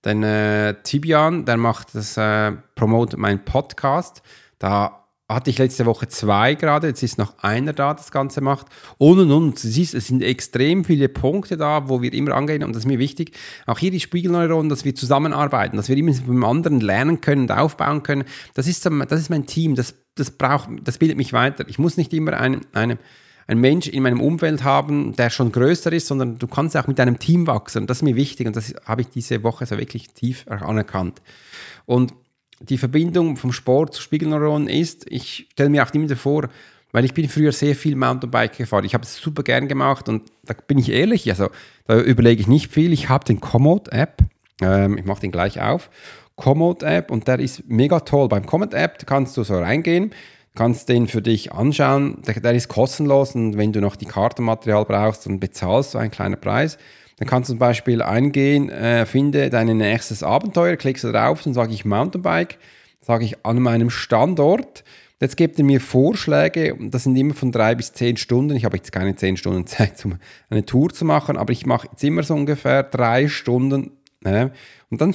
Dann 0.03 0.23
äh, 0.23 0.75
Tibian, 0.83 1.45
der 1.45 1.57
macht 1.57 1.95
das, 1.95 2.17
äh, 2.17 2.53
promotet 2.75 3.19
meinen 3.19 3.45
Podcast. 3.45 4.23
Da 4.59 5.03
hatte 5.29 5.51
ich 5.51 5.59
letzte 5.59 5.87
Woche 5.87 6.09
zwei 6.09 6.55
gerade, 6.55 6.89
jetzt 6.89 7.03
ist 7.03 7.19
noch 7.19 7.39
einer 7.39 7.73
da, 7.73 7.95
das 7.95 8.11
Ganze 8.11 8.41
macht. 8.41 8.67
Und 8.99 9.21
und 9.21 9.31
und. 9.31 9.59
Siehst, 9.59 9.95
es 9.95 10.09
sind 10.09 10.23
extrem 10.23 10.85
viele 10.85 11.09
Punkte 11.09 11.57
da, 11.57 11.89
wo 11.89 12.03
wir 12.03 12.13
immer 12.13 12.35
angehen 12.35 12.65
und 12.65 12.73
das 12.73 12.83
ist 12.83 12.89
mir 12.89 12.99
wichtig. 12.99 13.37
Auch 13.67 13.79
hier 13.79 13.91
die 13.91 14.01
Spiegelneuronen, 14.01 14.69
dass 14.69 14.85
wir 14.85 14.95
zusammenarbeiten, 14.95 15.77
dass 15.77 15.89
wir 15.89 15.97
immer 15.97 16.13
vom 16.13 16.45
anderen 16.45 16.81
lernen 16.81 17.21
können 17.21 17.43
und 17.43 17.53
aufbauen 17.53 18.03
können. 18.03 18.25
Das 18.55 18.67
ist, 18.67 18.85
das 18.85 19.21
ist 19.21 19.31
mein 19.31 19.47
Team, 19.47 19.75
das, 19.75 19.95
das, 20.17 20.33
braucht, 20.33 20.69
das 20.83 20.99
bildet 20.99 21.17
mich 21.17 21.33
weiter. 21.33 21.65
Ich 21.69 21.79
muss 21.79 21.97
nicht 21.97 22.13
immer 22.13 22.35
einen, 22.35 22.67
einen, 22.73 22.99
einen 23.47 23.61
Mensch 23.61 23.89
in 23.89 24.03
meinem 24.03 24.21
Umfeld 24.21 24.65
haben, 24.65 25.15
der 25.17 25.31
schon 25.31 25.53
größer 25.53 25.93
ist, 25.93 26.07
sondern 26.07 26.39
du 26.39 26.47
kannst 26.47 26.77
auch 26.77 26.87
mit 26.87 26.99
deinem 26.99 27.19
Team 27.19 27.47
wachsen. 27.47 27.87
Das 27.87 27.99
ist 27.99 28.03
mir 28.03 28.17
wichtig 28.17 28.47
und 28.47 28.57
das 28.57 28.75
habe 28.85 29.03
ich 29.03 29.09
diese 29.09 29.43
Woche 29.43 29.67
so 29.67 29.79
wirklich 29.79 30.09
tief 30.09 30.47
anerkannt. 30.49 31.21
Und 31.87 32.15
die 32.61 32.79
Verbindung 32.79 33.37
vom 33.37 33.53
Sport 33.53 33.95
zu 33.95 34.03
Spiegelneuronen 34.03 34.69
ist, 34.69 35.11
ich 35.11 35.49
stelle 35.53 35.71
mir 35.71 35.85
auch 35.85 35.93
immer 35.93 36.15
vor, 36.17 36.49
weil 36.93 37.05
ich 37.05 37.15
bin 37.15 37.29
früher 37.29 37.53
sehr 37.53 37.75
viel 37.75 37.97
Mountainbike 37.97 38.57
gefahren. 38.57 38.85
Ich 38.85 38.95
habe 38.95 39.05
es 39.05 39.17
super 39.17 39.43
gern 39.43 39.67
gemacht 39.67 40.09
und 40.09 40.31
da 40.45 40.55
bin 40.55 40.79
ich 40.79 40.91
ehrlich, 40.91 41.29
also 41.31 41.49
da 41.87 41.99
überlege 41.99 42.41
ich 42.41 42.49
nicht 42.49 42.71
viel. 42.71 42.93
Ich 42.93 43.09
habe 43.09 43.25
den 43.25 43.41
Komoot-App, 43.41 44.23
ähm, 44.61 44.99
ich 44.99 45.05
mache 45.05 45.23
den 45.23 45.33
gleich 45.33 45.61
auf, 45.61 45.91
Komoot-App 46.37 47.11
und 47.11 47.27
der 47.29 47.41
ist 47.41 47.69
mega 47.69 48.01
toll. 48.01 48.29
Beim 48.29 48.47
Komoot-App 48.47 49.07
kannst 49.07 49.37
du 49.37 49.43
so 49.43 49.59
reingehen, 49.59 50.13
kannst 50.55 50.89
den 50.89 51.09
für 51.09 51.23
dich 51.23 51.53
anschauen, 51.53 52.23
der, 52.27 52.35
der 52.41 52.53
ist 52.53 52.69
kostenlos 52.69 53.35
und 53.35 53.57
wenn 53.57 53.73
du 53.73 53.81
noch 53.81 53.97
die 53.97 54.07
Kartenmaterial 54.07 54.85
brauchst, 54.85 55.27
dann 55.27 55.41
bezahlst 55.41 55.95
du 55.95 55.99
einen 55.99 56.11
kleinen 56.11 56.41
Preis. 56.41 56.79
Dann 57.19 57.29
kannst 57.29 57.49
du 57.49 57.53
zum 57.53 57.59
Beispiel 57.59 58.03
eingehen, 58.03 58.69
äh, 58.69 59.07
finde 59.07 59.49
dein 59.49 59.77
nächstes 59.77 60.23
Abenteuer, 60.23 60.77
klickst 60.77 61.05
du 61.05 61.13
drauf 61.13 61.47
und 61.47 61.55
sage 61.55 61.73
ich 61.73 61.85
Mountainbike, 61.85 62.59
sage 63.01 63.25
ich 63.25 63.45
an 63.47 63.61
meinem 63.61 63.91
Standort. 63.91 64.85
Jetzt 65.21 65.37
gibt 65.37 65.57
er 65.59 65.65
mir 65.65 65.81
Vorschläge, 65.81 66.77
das 66.81 67.05
sind 67.05 67.15
immer 67.15 67.35
von 67.35 67.53
drei 67.53 67.77
bis 67.77 67.93
zehn 67.93 68.17
Stunden. 68.17 68.57
Ich 68.57 68.65
habe 68.65 68.77
jetzt 68.77 68.91
keine 68.91 69.15
zehn 69.15 69.37
Stunden 69.37 69.67
Zeit, 69.69 70.05
um 70.05 70.17
eine 70.51 70.67
Tour 70.67 70.91
zu 70.91 71.05
machen, 71.05 71.37
aber 71.37 71.53
ich 71.53 71.65
mache 71.65 71.89
jetzt 71.93 72.03
immer 72.03 72.25
so 72.25 72.35
ungefähr 72.35 72.83
drei 72.83 73.29
Stunden. 73.29 73.93
Äh, 74.25 74.49
und 74.91 75.01
dann 75.01 75.15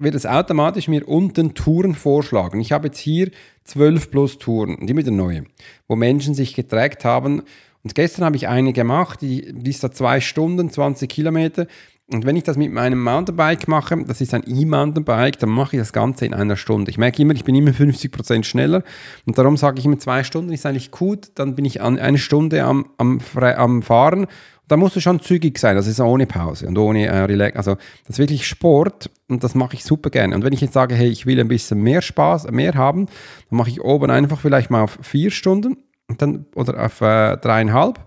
wird 0.00 0.14
es 0.14 0.26
automatisch 0.26 0.88
mir 0.88 1.06
unten 1.06 1.54
Touren 1.54 1.94
vorschlagen. 1.94 2.60
Ich 2.60 2.72
habe 2.72 2.88
jetzt 2.88 2.98
hier 2.98 3.30
zwölf 3.64 4.10
plus 4.10 4.38
Touren, 4.38 4.86
die 4.86 4.94
mit 4.94 5.06
der 5.06 5.12
neue, 5.12 5.44
wo 5.86 5.94
Menschen 5.94 6.34
sich 6.34 6.54
getrackt 6.54 7.04
haben 7.04 7.42
und 7.82 7.94
gestern 7.94 8.24
habe 8.24 8.36
ich 8.36 8.48
eine 8.48 8.72
gemacht, 8.72 9.22
die, 9.22 9.52
die 9.52 9.70
ist 9.70 9.82
da 9.82 9.90
zwei 9.90 10.20
Stunden, 10.20 10.70
20 10.70 11.08
Kilometer. 11.08 11.66
Und 12.12 12.26
wenn 12.26 12.36
ich 12.36 12.42
das 12.42 12.56
mit 12.56 12.72
meinem 12.72 13.02
Mountainbike 13.02 13.68
mache, 13.68 14.04
das 14.04 14.20
ist 14.20 14.34
ein 14.34 14.42
E-Mountainbike, 14.44 15.38
dann 15.38 15.50
mache 15.50 15.76
ich 15.76 15.80
das 15.80 15.92
Ganze 15.92 16.26
in 16.26 16.34
einer 16.34 16.56
Stunde. 16.56 16.90
Ich 16.90 16.98
merke 16.98 17.22
immer, 17.22 17.34
ich 17.34 17.44
bin 17.44 17.54
immer 17.54 17.70
50% 17.70 18.42
schneller 18.42 18.82
und 19.26 19.38
darum 19.38 19.56
sage 19.56 19.78
ich 19.78 19.84
immer, 19.84 19.98
zwei 19.98 20.24
Stunden 20.24 20.52
ist 20.52 20.66
eigentlich 20.66 20.90
gut, 20.90 21.28
dann 21.36 21.54
bin 21.54 21.64
ich 21.64 21.80
eine 21.80 22.18
Stunde 22.18 22.64
am, 22.64 22.86
am, 22.98 23.20
am 23.36 23.82
Fahren. 23.82 24.26
Da 24.70 24.76
musst 24.76 24.94
du 24.94 25.00
schon 25.00 25.18
zügig 25.18 25.58
sein, 25.58 25.74
das 25.74 25.88
ist 25.88 25.98
ohne 25.98 26.26
Pause 26.26 26.68
und 26.68 26.78
ohne 26.78 27.06
äh, 27.06 27.18
Relax. 27.22 27.56
Also 27.56 27.74
das 28.06 28.10
ist 28.10 28.18
wirklich 28.20 28.46
Sport 28.46 29.10
und 29.28 29.42
das 29.42 29.56
mache 29.56 29.74
ich 29.74 29.82
super 29.82 30.10
gerne. 30.10 30.32
Und 30.32 30.44
wenn 30.44 30.52
ich 30.52 30.60
jetzt 30.60 30.74
sage, 30.74 30.94
hey, 30.94 31.08
ich 31.08 31.26
will 31.26 31.40
ein 31.40 31.48
bisschen 31.48 31.82
mehr 31.82 32.02
Spaß, 32.02 32.52
mehr 32.52 32.74
haben, 32.74 33.06
dann 33.06 33.56
mache 33.56 33.68
ich 33.68 33.80
oben 33.80 34.12
einfach 34.12 34.38
vielleicht 34.38 34.70
mal 34.70 34.82
auf 34.82 34.96
vier 35.02 35.32
Stunden 35.32 35.76
und 36.06 36.22
dann, 36.22 36.46
oder 36.54 36.84
auf 36.84 37.00
äh, 37.00 37.36
dreieinhalb 37.38 37.98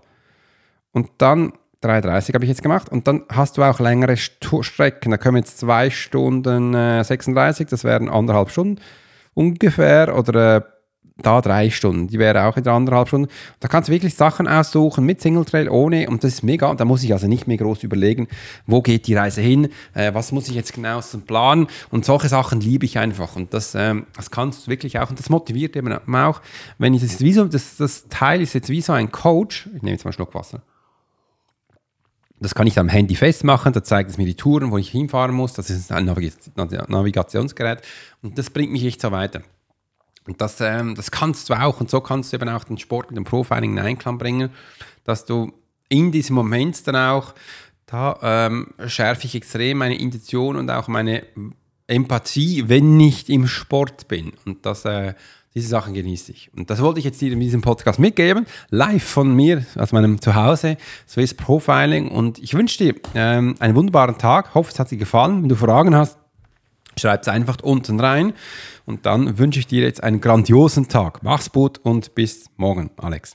und 0.92 1.10
dann 1.18 1.52
3,30 1.82 2.32
habe 2.32 2.46
ich 2.46 2.48
jetzt 2.48 2.62
gemacht 2.62 2.90
und 2.90 3.06
dann 3.06 3.24
hast 3.28 3.58
du 3.58 3.62
auch 3.62 3.78
längere 3.78 4.16
Strecken. 4.16 5.10
Da 5.10 5.18
können 5.18 5.36
jetzt 5.36 5.58
zwei 5.58 5.90
Stunden 5.90 6.72
äh, 6.72 7.04
36, 7.04 7.68
das 7.68 7.84
wären 7.84 8.08
anderthalb 8.08 8.48
Stunden 8.48 8.80
ungefähr 9.34 10.16
oder 10.16 10.56
äh, 10.56 10.62
da 11.16 11.40
drei 11.40 11.70
Stunden, 11.70 12.08
die 12.08 12.18
wäre 12.18 12.44
auch 12.44 12.56
in 12.56 12.66
anderthalb 12.66 13.06
Stunden. 13.06 13.30
Da 13.60 13.68
kannst 13.68 13.88
du 13.88 13.92
wirklich 13.92 14.16
Sachen 14.16 14.48
aussuchen 14.48 15.06
mit 15.06 15.20
Single 15.20 15.44
Trail, 15.44 15.68
ohne 15.68 16.08
und 16.08 16.24
das 16.24 16.34
ist 16.34 16.42
mega. 16.42 16.74
Da 16.74 16.84
muss 16.84 17.04
ich 17.04 17.12
also 17.12 17.28
nicht 17.28 17.46
mehr 17.46 17.56
groß 17.56 17.84
überlegen, 17.84 18.26
wo 18.66 18.82
geht 18.82 19.06
die 19.06 19.14
Reise 19.14 19.40
hin, 19.40 19.68
äh, 19.94 20.12
was 20.12 20.32
muss 20.32 20.48
ich 20.48 20.54
jetzt 20.54 20.72
genau 20.72 21.00
zum 21.00 21.22
Plan 21.22 21.68
und 21.90 22.04
solche 22.04 22.28
Sachen 22.28 22.60
liebe 22.60 22.84
ich 22.84 22.98
einfach 22.98 23.36
und 23.36 23.54
das, 23.54 23.76
ähm, 23.76 24.06
das 24.16 24.32
kannst 24.32 24.66
du 24.66 24.70
wirklich 24.70 24.98
auch 24.98 25.08
und 25.08 25.18
das 25.18 25.30
motiviert 25.30 25.76
eben 25.76 25.92
auch, 25.92 26.40
wenn 26.78 26.94
ich 26.94 27.02
das 27.02 27.20
wie 27.20 27.32
so, 27.32 27.44
das, 27.44 27.76
das 27.76 28.08
Teil 28.08 28.40
ist 28.40 28.52
jetzt 28.54 28.68
wie 28.68 28.80
so 28.80 28.92
ein 28.92 29.12
Coach, 29.12 29.68
ich 29.76 29.82
nehme 29.82 29.92
jetzt 29.92 30.04
mal 30.04 30.08
einen 30.08 30.14
Schluck 30.14 30.34
Wasser. 30.34 30.62
Das 32.40 32.56
kann 32.56 32.66
ich 32.66 32.78
am 32.78 32.88
Handy 32.88 33.14
festmachen, 33.14 33.72
da 33.72 33.84
zeigt 33.84 34.10
es 34.10 34.18
mir 34.18 34.26
die 34.26 34.34
Touren, 34.34 34.72
wo 34.72 34.78
ich 34.78 34.90
hinfahren 34.90 35.34
muss. 35.34 35.54
Das 35.54 35.70
ist 35.70 35.92
ein 35.92 36.04
Navigationsgerät 36.04 37.82
und 38.22 38.36
das 38.36 38.50
bringt 38.50 38.72
mich 38.72 38.84
echt 38.84 39.00
so 39.00 39.12
weiter. 39.12 39.42
Und 40.26 40.40
das, 40.40 40.60
ähm, 40.60 40.94
das 40.94 41.10
kannst 41.10 41.50
du 41.50 41.54
auch 41.54 41.80
und 41.80 41.90
so 41.90 42.00
kannst 42.00 42.32
du 42.32 42.36
eben 42.36 42.48
auch 42.48 42.64
den 42.64 42.78
Sport 42.78 43.10
mit 43.10 43.16
dem 43.16 43.24
Profiling 43.24 43.72
in 43.72 43.78
Einklang 43.78 44.18
bringen, 44.18 44.50
dass 45.04 45.24
du 45.24 45.52
in 45.88 46.12
diesem 46.12 46.34
Moment 46.34 46.86
dann 46.86 46.96
auch, 46.96 47.34
da 47.86 48.18
ähm, 48.22 48.68
schärfe 48.86 49.26
ich 49.26 49.34
extrem 49.34 49.78
meine 49.78 49.98
Intention 49.98 50.56
und 50.56 50.70
auch 50.70 50.88
meine 50.88 51.24
Empathie, 51.86 52.68
wenn 52.68 52.98
ich 52.98 53.28
im 53.28 53.46
Sport 53.46 54.08
bin. 54.08 54.32
Und 54.46 54.64
das, 54.64 54.86
äh, 54.86 55.12
diese 55.54 55.68
Sachen 55.68 55.94
genieße 55.94 56.32
ich. 56.32 56.50
Und 56.56 56.70
das 56.70 56.80
wollte 56.80 56.98
ich 56.98 57.04
jetzt 57.04 57.20
dir 57.20 57.32
in 57.32 57.38
diesem 57.38 57.60
Podcast 57.60 58.00
mitgeben, 58.00 58.46
live 58.70 59.04
von 59.04 59.34
mir, 59.34 59.64
aus 59.76 59.92
meinem 59.92 60.20
Zuhause, 60.20 60.76
Swiss 61.08 61.34
Profiling. 61.34 62.08
Und 62.08 62.38
ich 62.40 62.54
wünsche 62.54 62.78
dir 62.78 62.94
ähm, 63.14 63.54
einen 63.60 63.76
wunderbaren 63.76 64.18
Tag. 64.18 64.54
Hoffe, 64.54 64.72
es 64.72 64.80
hat 64.80 64.90
dir 64.90 64.98
gefallen. 64.98 65.42
Wenn 65.42 65.48
du 65.48 65.56
Fragen 65.56 65.94
hast, 65.94 66.18
schreib 66.98 67.22
es 67.22 67.28
einfach 67.28 67.56
unten 67.62 68.00
rein. 68.00 68.32
Und 68.86 69.06
dann 69.06 69.38
wünsche 69.38 69.58
ich 69.58 69.66
dir 69.66 69.82
jetzt 69.82 70.02
einen 70.02 70.20
grandiosen 70.20 70.88
Tag. 70.88 71.22
Mach's 71.22 71.50
gut 71.52 71.78
und 71.78 72.14
bis 72.14 72.46
morgen, 72.56 72.90
Alex. 72.96 73.34